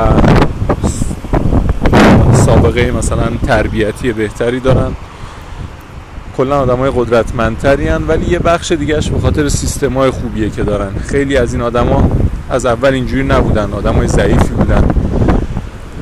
سابقه 2.45 2.91
مثلا 2.91 3.25
تربیتی 3.47 4.13
بهتری 4.13 4.59
دارن. 4.59 4.91
کلا 6.37 6.59
آدم 6.59 6.77
های 6.77 6.91
قدرتمندتری 6.95 7.89
ولی 7.89 8.25
یه 8.25 8.39
بخش 8.39 8.71
دیگهش 8.71 9.09
به 9.09 9.19
خاطر 9.19 9.49
سیستم 9.49 9.93
های 9.93 10.09
خوبیه 10.09 10.49
که 10.49 10.63
دارن. 10.63 10.91
خیلی 11.07 11.37
از 11.37 11.53
این 11.53 11.61
آدما 11.61 12.11
از 12.49 12.65
اول 12.65 12.93
اینجوری 12.93 13.23
نبودن. 13.23 13.73
آدم 13.73 13.93
های 13.93 14.07
ضعیفی 14.07 14.53
بودن. 14.57 14.83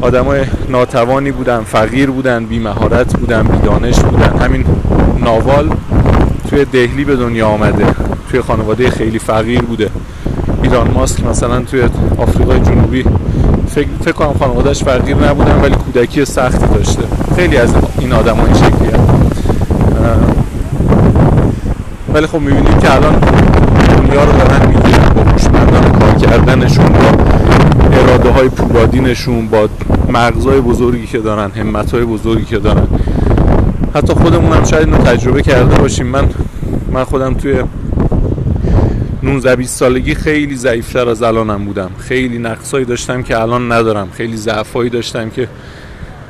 آدم 0.01 0.25
های 0.25 0.41
ناتوانی 0.69 1.31
بودن 1.31 1.61
فقیر 1.61 2.11
بودن 2.11 2.45
بی 2.45 2.59
مهارت 2.59 3.17
بودن 3.17 3.43
بی 3.43 3.57
دانش 3.57 3.99
بودن. 3.99 4.39
همین 4.39 4.65
ناوال 5.23 5.69
توی 6.49 6.65
دهلی 6.65 7.05
به 7.05 7.15
دنیا 7.15 7.47
آمده. 7.47 7.85
توی 8.29 8.41
خانواده 8.41 8.89
خیلی 8.89 9.19
فقیر 9.19 9.61
بوده. 9.61 9.89
ایران 10.63 10.91
ماسک 10.91 11.25
مثلا 11.25 11.59
توی 11.59 11.83
آفریقای 12.17 12.59
جنوبی. 12.59 13.05
فکر, 13.69 13.87
فکر 14.01 14.11
کنم 14.11 14.33
خانوادهش 14.39 14.83
فقیر 14.83 15.17
نبودن 15.17 15.61
ولی 15.61 15.75
کودکی 15.75 16.25
سختی 16.25 16.67
داشته. 16.67 17.03
خیلی 17.35 17.57
از 17.57 17.73
این 17.99 18.13
آدم 18.13 18.35
ها 18.35 18.45
این 18.45 18.55
شکلی 18.55 18.91
ولی 22.13 22.27
خب 22.27 22.39
می‌بینیم 22.39 22.79
که 22.79 22.95
الان 22.95 23.19
دنیا 23.97 24.23
رو 24.23 24.31
دارن 24.31 24.67
می‌گیرن. 24.67 25.10
هوشمندانه 25.41 25.99
کار 25.99 26.15
کردنشون 26.15 26.85
با 26.85 27.23
اراده 27.97 28.29
های 28.29 28.49
پولادینشون 28.49 29.47
با 29.47 29.69
مغزای 30.09 30.61
بزرگی 30.61 31.07
که 31.07 31.17
دارن 31.17 31.51
همت 31.51 31.91
های 31.91 32.03
بزرگی 32.03 32.45
که 32.45 32.59
دارن. 32.59 32.87
حتی 33.95 34.13
خودمون 34.13 34.53
هم 34.57 34.63
شاید 34.63 34.87
اینو 34.87 34.97
تجربه 34.97 35.41
کرده 35.41 35.75
باشیم. 35.75 36.05
من 36.05 36.29
من 36.91 37.03
خودم 37.03 37.33
توی 37.33 37.63
19 39.23 39.55
20 39.55 39.77
سالگی 39.77 40.15
خیلی 40.15 40.55
ضعیفتر 40.55 41.09
از 41.09 41.21
الانم 41.23 41.65
بودم. 41.65 41.91
خیلی 41.97 42.37
نقصایی 42.37 42.85
داشتم 42.85 43.23
که 43.23 43.41
الان 43.41 43.71
ندارم. 43.71 44.07
خیلی 44.13 44.37
ضعفایی 44.37 44.89
داشتم 44.89 45.29
که 45.29 45.47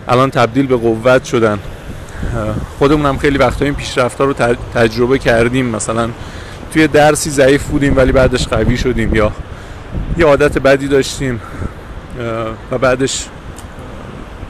الان 0.08 0.30
تبدیل 0.30 0.68
به 0.68 0.76
قوت 0.76 1.24
شدن. 1.24 1.60
خودمون 2.80 3.06
هم 3.06 3.18
خیلی 3.18 3.38
وقتا 3.38 3.66
این 3.66 3.74
پیشرفت 3.74 4.22
رو 4.22 4.34
تجربه 4.74 5.20
کردیم. 5.20 5.66
مثلا 5.66 6.10
توی 6.74 6.88
درسی 6.88 7.30
ضعیف 7.30 7.64
بودیم 7.64 7.98
ولی 7.98 8.12
بعدش 8.12 8.48
قوی 8.48 8.78
شدیم. 8.78 9.16
یا 9.16 9.32
یه 10.18 10.26
عادت 10.26 10.58
بدی 10.58 10.88
داشتیم 10.88 11.42
و 12.72 12.78
بعدش 12.78 13.28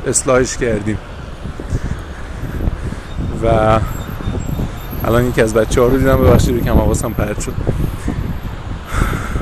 اصلاحش 0.07 0.57
کردیم. 0.57 0.97
و 3.43 3.79
الان 5.05 5.25
یکی 5.25 5.41
از 5.41 5.53
بچه 5.53 5.81
ها 5.81 5.87
رو 5.87 5.97
دیدم 5.97 6.17
ببخشید 6.17 6.65
کم 6.65 6.77
حواسم 6.77 7.13
پرد 7.13 7.39
شد. 7.39 7.53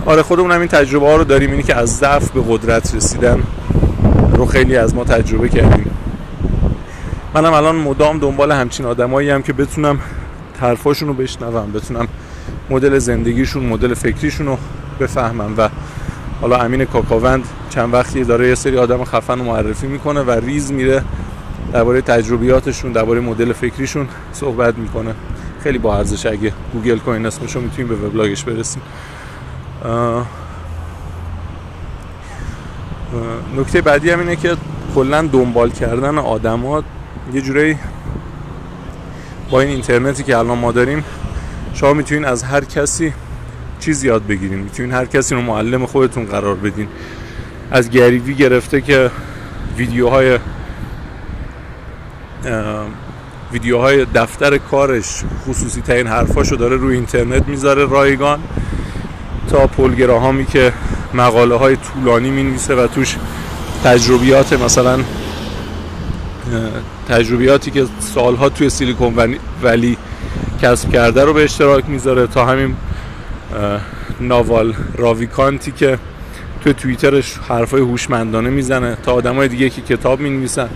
آره 0.05 0.21
خودمون 0.21 0.51
هم 0.51 0.59
این 0.59 0.67
تجربه 0.67 1.05
ها 1.05 1.15
رو 1.15 1.23
داریم. 1.23 1.51
اینی 1.51 1.63
که 1.63 1.75
از 1.75 1.97
ضعف 1.97 2.31
به 2.31 2.43
قدرت 2.49 2.95
رسیدن 2.95 3.43
رو 4.33 4.45
خیلی 4.45 4.77
از 4.77 4.95
ما 4.95 5.03
تجربه 5.03 5.49
کردیم. 5.49 5.91
منم 7.33 7.53
الان 7.53 7.75
مدام 7.75 8.19
دنبال 8.19 8.51
همچین 8.51 8.85
آدمایی 8.85 9.29
هم 9.29 9.41
که 9.41 9.53
بتونم 9.53 9.99
حرفاشون 10.61 11.07
رو 11.07 11.13
بشنوم 11.13 11.71
بتونم 11.71 12.07
مدل 12.69 12.99
زندگیشون 12.99 13.65
مدل 13.65 13.93
فکریشون 13.93 14.47
رو 14.47 14.57
بفهمم. 14.99 15.53
و 15.57 15.69
حالا 16.41 16.57
امین 16.57 16.85
کاکاوند 16.85 17.43
چند 17.69 17.93
وقتی 17.93 18.23
داره 18.23 18.47
یه 18.47 18.55
سری 18.55 18.77
آدم 18.77 19.03
خفن 19.03 19.39
رو 19.39 19.45
معرفی 19.45 19.87
می‌کنه 19.87 20.21
و 20.21 20.31
ریز 20.31 20.71
میره 20.71 21.03
درباره 21.73 22.01
تجربیاتشون 22.01 22.91
درباره 22.91 23.19
مدل 23.19 23.53
فکریشون 23.53 24.07
صحبت 24.33 24.77
می‌کنه. 24.77 25.15
خیلی 25.63 25.77
با 25.77 25.97
ارزش. 25.97 26.25
اگه 26.25 26.53
گوگل 26.73 26.97
کنین 26.97 27.25
اسمشو 27.25 27.61
می‌تونیم 27.61 27.87
به 27.87 27.95
وبلاگش 27.95 28.43
برسیم. 28.43 28.81
نکته 33.57 33.81
بعدی 33.81 34.09
هم 34.09 34.19
اینه 34.19 34.35
که 34.35 34.55
کلا 34.95 35.21
دنبال 35.21 35.69
کردن 35.69 36.17
آدما 36.17 36.83
یه 37.33 37.41
جورایی 37.41 37.77
با 39.51 39.61
این 39.61 39.69
اینترنتی 39.69 40.23
که 40.23 40.37
الان 40.37 40.57
ما 40.57 40.71
داریم 40.71 41.03
شما 41.79 41.93
می‌تونین 41.93 42.25
از 42.25 42.43
هر 42.43 42.63
کسی 42.63 43.13
چیز 43.79 44.03
یاد 44.03 44.27
بگیرین. 44.27 44.59
می‌تونین 44.59 44.91
هر 44.91 45.05
کسی 45.05 45.35
رو 45.35 45.41
معلم 45.41 45.85
خودتون 45.85 46.25
قرار 46.25 46.55
بدین. 46.55 46.87
از 47.71 47.89
گریوی 47.89 48.33
گرفته 48.33 48.81
که 48.81 49.11
ویدیوهای 49.77 50.39
ویدیوهای 53.51 54.05
دفتر 54.15 54.57
کارش 54.57 55.23
خصوصی 55.47 55.81
ترین 55.81 56.07
حرفاشو 56.07 56.55
داره 56.55 56.75
روی 56.75 56.95
اینترنت 56.95 57.47
می‌ذاره 57.47 57.85
رایگان. 57.85 58.39
تا 59.49 59.67
پولگراهامی 59.67 60.45
که 60.45 60.73
مقاله 61.13 61.55
های 61.55 61.75
طولانی 61.75 62.29
می 62.29 62.59
و 62.69 62.87
توش 62.87 63.15
تجربیات 63.83 64.53
مثلا 64.53 64.99
تجربیاتی 67.09 67.71
که 67.71 67.85
سالها 67.99 68.49
توی 68.49 68.69
سیلیکون 68.69 69.37
ولی 69.63 69.97
کسب 70.61 70.91
کرده 70.91 71.23
رو 71.23 71.33
به 71.33 71.43
اشتراک 71.43 71.89
می‌ذاره 71.89 72.27
تا 72.27 72.45
همین 72.45 72.75
ناوال 74.19 74.73
راویکانتی 74.97 75.71
که 75.71 75.97
توی 76.63 76.73
توییترش 76.73 77.37
حرفای 77.49 77.81
هوشمندانه 77.81 78.49
می‌زنه 78.49 78.97
تا 79.03 79.13
آدمای 79.13 79.47
دیگه 79.47 79.69
که 79.69 79.81
کتاب 79.81 80.19
می‌نویسن 80.19 80.69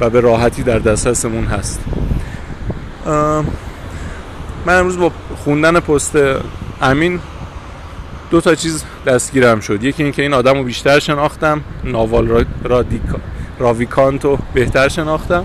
و 0.00 0.10
به 0.10 0.20
راحتی 0.20 0.62
در 0.62 0.78
دسترسمون 0.78 1.44
هست. 1.44 1.80
من 4.66 4.78
امروز 4.78 4.98
با 4.98 5.12
خوندن 5.44 5.80
پست 5.80 6.18
امین 6.82 7.20
دو 8.30 8.40
تا 8.40 8.54
چیز 8.54 8.84
دستگیرم 9.06 9.60
شد. 9.60 9.84
یکی 9.84 10.02
اینکه 10.02 10.22
این 10.22 10.34
آدم 10.34 10.54
رو 10.54 10.64
بیشتر 10.64 10.98
شناختم 10.98 11.60
ناوال 11.84 12.44
رادیکا 12.64 13.18
راویکانتو 13.58 14.38
بهتر 14.54 14.88
شناختم. 14.88 15.44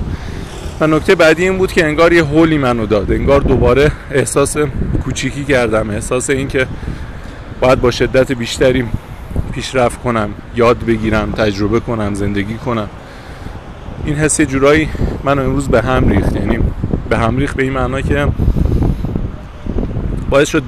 و 0.79 0.88
نکته 0.88 1.15
بعدی 1.15 1.43
این 1.43 1.57
بود 1.57 1.71
که 1.71 1.86
انگار 1.86 2.13
یه 2.13 2.23
هولی 2.23 2.57
منو 2.57 2.86
داد. 2.86 3.12
انگار 3.12 3.41
دوباره 3.41 3.91
احساس 4.12 4.57
کوچیکی 5.03 5.43
کردم. 5.43 5.89
احساس 5.89 6.29
اینکه 6.29 6.67
باید 7.62 7.81
با 7.81 7.91
شدت 7.91 8.31
بیشتری 8.31 8.86
پیشرفت 9.51 10.01
کنم 10.01 10.29
یاد 10.55 10.86
بگیرم 10.86 11.31
تجربه 11.31 11.79
کنم 11.79 12.13
زندگی 12.13 12.53
کنم. 12.53 12.89
این 14.05 14.15
حس 14.15 14.41
جورایی 14.41 14.89
منو 15.23 15.41
امروز 15.41 15.69
به 15.69 15.81
هم 15.81 16.09
ریخت. 16.09 16.36
یعنی 16.36 16.59
به 17.09 17.17
هم 17.17 17.38
ریخت 17.38 17.55
به 17.55 17.63
این 17.63 17.73
معنا 17.73 18.01
که 18.01 18.27
باعث 20.29 20.47
شد 20.47 20.63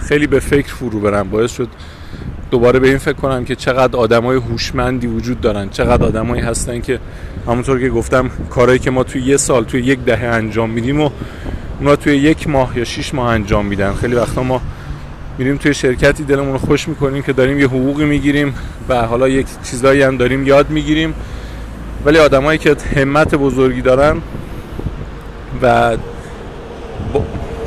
خیلی 0.00 0.26
به 0.26 0.40
فکر 0.40 0.74
فرو 0.74 1.00
برم. 1.00 1.30
باعث 1.30 1.52
شد 1.52 1.68
دوباره 2.52 2.78
به 2.78 2.88
این 2.88 2.98
فکر 2.98 3.12
کنم 3.12 3.44
که 3.44 3.56
چقدر 3.56 3.96
آدمای 3.96 4.36
هوشمندی 4.36 5.06
وجود 5.06 5.40
دارن 5.40 5.68
چقدر 5.68 6.04
آدمایی 6.04 6.42
هستن 6.42 6.80
که 6.80 6.98
همونطور 7.46 7.80
که 7.80 7.88
گفتم 7.88 8.30
کارهایی 8.50 8.78
که 8.78 8.90
ما 8.90 9.04
توی 9.04 9.22
یه 9.22 9.36
سال 9.36 9.64
توی 9.64 9.80
یک 9.80 9.98
دهه 10.04 10.24
انجام 10.24 10.70
میدیم 10.70 11.00
و 11.00 11.10
اونا 11.80 11.96
توی 11.96 12.16
یک 12.16 12.48
ماه 12.48 12.78
یا 12.78 12.84
شیش 12.84 13.14
ماه 13.14 13.28
انجام 13.28 13.66
میدن. 13.66 13.92
خیلی 13.92 14.14
وقتا 14.14 14.42
ما 14.42 14.60
میریم 15.38 15.56
توی 15.56 15.74
شرکتی 15.74 16.24
دلمون 16.24 16.52
رو 16.52 16.58
خوش 16.58 16.88
می‌کنیم 16.88 17.22
که 17.22 17.32
داریم 17.32 17.60
یه 17.60 17.66
حقوقی 17.66 18.04
می‌گیریم 18.04 18.54
و 18.88 19.06
حالا 19.06 19.28
یک 19.28 19.46
چیزایی 19.62 20.02
هم 20.02 20.16
داریم 20.16 20.46
یاد 20.46 20.70
می‌گیریم. 20.70 21.14
ولی 22.04 22.18
آدمایی 22.18 22.58
که 22.58 22.76
همت 22.96 23.34
بزرگی 23.34 23.82
دارن 23.82 24.16
و 25.62 25.96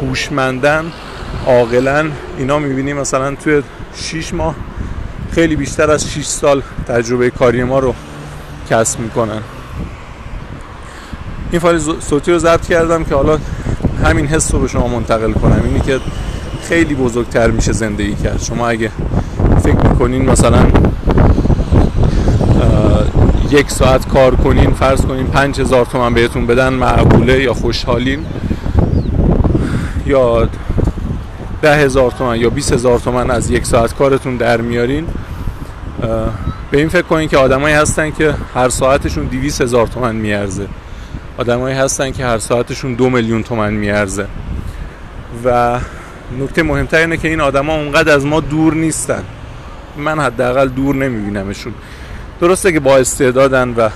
هوشمندن 0.02 0.86
عاقلا 1.48 2.10
اینا 2.38 2.60
می‌بینیم 2.60 2.98
مثلا 2.98 3.36
توی 3.36 3.62
6 3.95 4.34
ماه. 4.34 4.55
خیلی 5.31 5.55
بیشتر 5.55 5.91
از 5.91 6.12
6 6.12 6.25
سال 6.25 6.62
تجربه 6.88 7.29
کاری 7.29 7.63
ما 7.63 7.79
رو 7.79 7.93
کسب 8.69 8.99
می‌کنن. 8.99 9.41
این 11.51 11.60
فایل 11.60 11.79
صوتی 11.99 12.31
رو 12.31 12.39
ضبط 12.39 12.67
کردم 12.67 13.03
که 13.03 13.15
حالا 13.15 13.39
همین 14.03 14.27
حس 14.27 14.53
رو 14.53 14.60
به 14.60 14.67
شما 14.67 14.88
منتقل 14.88 15.31
کنم. 15.31 15.62
اینی 15.65 15.79
که 15.79 15.99
خیلی 16.63 16.95
بزرگتر 16.95 17.51
میشه 17.51 17.71
زندگی 17.71 18.15
کرد. 18.15 18.41
شما 18.41 18.67
اگه 18.67 18.91
فکر 19.63 19.89
می‌کنین 19.89 20.29
مثلا 20.29 20.67
یک 23.51 23.71
ساعت 23.71 24.08
کار 24.08 24.36
کنین 24.36 24.73
فرض 24.73 25.01
کنین 25.01 25.27
پنج 25.27 25.62
هزار 25.62 25.86
تومن 25.86 26.13
بهتون 26.13 26.45
بدن 26.45 26.73
معقوله 26.73 27.43
یا 27.43 27.53
خوشحالین 27.53 28.25
یا 30.05 30.49
ده 31.62 31.76
هزار 31.76 32.12
تومن 32.12 32.36
یا 32.36 32.50
20 32.50 32.74
هزار 32.74 33.00
تومن 33.00 33.32
از 33.32 33.50
یک 33.50 33.65
ساعت 33.65 33.96
کارتون 33.96 34.38
در 34.38 34.62
میارین. 34.62 35.08
به 36.72 36.78
این 36.78 36.89
فکر 36.89 37.02
کنین 37.02 37.30
که 37.30 37.38
آدمایی 37.38 37.76
هستن 37.76 38.12
که 38.12 38.34
هر 38.56 38.70
ساعتشون 38.70 39.26
200 39.26 39.62
هزار 39.62 39.88
تومن 39.88 40.15
میارزه. 40.15 40.68
آدمایی 41.38 41.76
هستن 41.76 42.12
که 42.12 42.26
هر 42.26 42.38
ساعتشون 42.38 42.94
دو 42.94 43.10
میلیون 43.10 43.44
تومن 43.44 43.74
میارزه. 43.74 44.28
و 45.46 45.80
نکته 46.39 46.63
مهمتر 46.63 46.98
اینه 46.98 47.18
که 47.18 47.28
این 47.28 47.41
آدما 47.41 47.76
اونقدر 47.76 48.15
از 48.15 48.26
ما 48.26 48.39
دور 48.39 48.74
نیستن. 48.74 49.24
من 49.98 50.20
حداقل 50.20 50.68
دور 50.68 50.96
نمیبینمشون. 50.96 51.74
درسته 52.41 52.72
که 52.72 52.80
با 52.80 52.98
استعدادن 52.98 53.70
و 53.78 53.89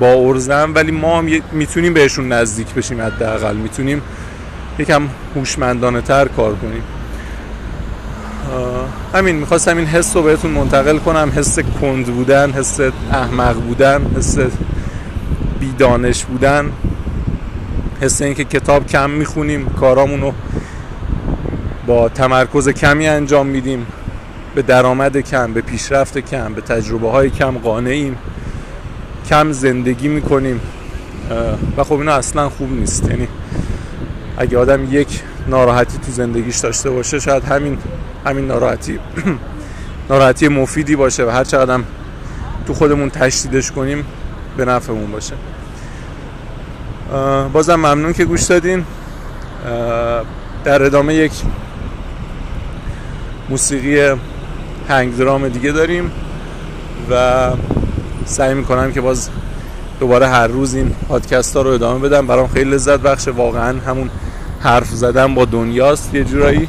با 0.00 0.12
ارزن 0.12 0.70
ولی 0.72 0.92
ما 0.92 1.22
می‌تونیم 1.52 1.94
بهشون 1.94 2.32
نزدیک 2.32 2.74
بشیم 2.74 3.02
حداقل. 3.02 3.56
می‌تونیم 3.56 4.02
یکم 4.78 5.02
هوشمندانه 5.36 6.00
تر 6.00 6.28
کار 6.28 6.54
کنیم. 6.54 6.82
همین 9.14 9.36
می‌خواستم 9.36 9.76
این 9.76 9.86
حس 9.86 10.16
رو 10.16 10.22
بهتون 10.22 10.50
منتقل 10.50 10.98
کنم. 10.98 11.32
حس 11.36 11.58
کند 11.58 12.06
بودن 12.06 12.50
حس 12.50 12.80
احمق 13.12 13.54
بودن 13.54 14.06
حس 14.16 14.38
بیدانش 15.60 16.24
بودن. 16.24 16.72
حس 18.00 18.22
اینکه 18.22 18.44
کتاب 18.44 18.86
کم 18.86 19.10
می‌خونیم 19.10 19.68
کارامون 19.68 20.20
رو 20.20 20.32
با 21.86 22.08
تمرکز 22.08 22.68
کمی 22.68 23.08
انجام 23.08 23.46
میدیم. 23.46 23.86
به 24.54 24.62
درآمد 24.62 25.16
کم 25.16 25.52
به 25.52 25.60
پیشرفت 25.60 26.18
کم 26.18 26.54
به 26.54 26.60
تجربه 26.60 27.10
های 27.10 27.30
کم 27.30 27.58
قانعیم. 27.58 28.18
کم 29.28 29.52
زندگی 29.52 30.08
می‌کنیم. 30.08 30.60
و 31.76 31.84
خب 31.84 31.92
اینا 31.92 32.12
اصلا 32.12 32.48
خوب 32.48 32.72
نیست. 32.72 33.10
یعنی 33.10 33.28
اگه 34.38 34.58
آدم 34.58 34.94
یک 34.94 35.22
ناراحتی 35.48 35.98
تو 35.98 36.12
زندگیش 36.12 36.58
داشته 36.58 36.90
باشه 36.90 37.18
شاید 37.18 37.44
همین 37.44 37.78
همین 38.26 38.46
ناراحتی 38.46 38.98
ناراحتی 40.10 40.48
مفیدی 40.48 40.96
باشه 40.96 41.26
و 41.26 41.30
هر 41.30 41.44
چقدر 41.44 41.80
تو 42.66 42.74
خودمون 42.74 43.10
تشدیدش 43.10 43.72
کنیم 43.72 44.04
به 44.56 44.64
نفعمون 44.64 45.10
باشه. 45.10 45.34
بازم 47.52 47.74
ممنون 47.74 48.12
که 48.12 48.24
گوش 48.24 48.42
دادین. 48.42 48.84
در 50.64 50.82
ادامه 50.82 51.14
یک 51.14 51.32
موسیقی 53.48 54.16
هنگ 54.88 55.16
درام 55.16 55.48
دیگه 55.48 55.72
داریم 55.72 56.10
و 57.10 57.50
سعی 58.26 58.54
می‌کنم 58.54 58.92
که 58.92 59.00
باز 59.00 59.28
دوباره 60.00 60.28
هر 60.28 60.46
روز 60.46 60.74
این 60.74 60.94
پادکست 61.08 61.56
ها 61.56 61.62
رو 61.62 61.70
ادامه 61.70 62.08
بدم. 62.08 62.26
برام 62.26 62.48
خیلی 62.48 62.70
لذت 62.70 63.00
بخشه. 63.00 63.30
واقعا 63.30 63.80
همون 63.86 64.10
حرف 64.60 64.90
زدن 64.90 65.34
با 65.34 65.44
دنیاست 65.44 66.14
یه 66.14 66.24
جورایی. 66.24 66.68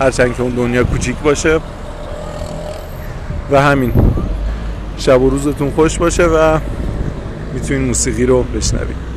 هرچند 0.00 0.36
که 0.36 0.42
اون 0.42 0.54
دنیا 0.54 0.84
کوچیک 0.84 1.16
باشه. 1.16 1.60
و 3.50 3.62
همین. 3.62 3.92
شب 4.98 5.22
و 5.22 5.30
روزتون 5.30 5.70
خوش 5.70 5.98
باشه 5.98 6.24
و 6.24 6.58
می‌تونین 7.54 7.84
موسیقی 7.84 8.26
رو 8.26 8.42
بشنوید 8.42 9.07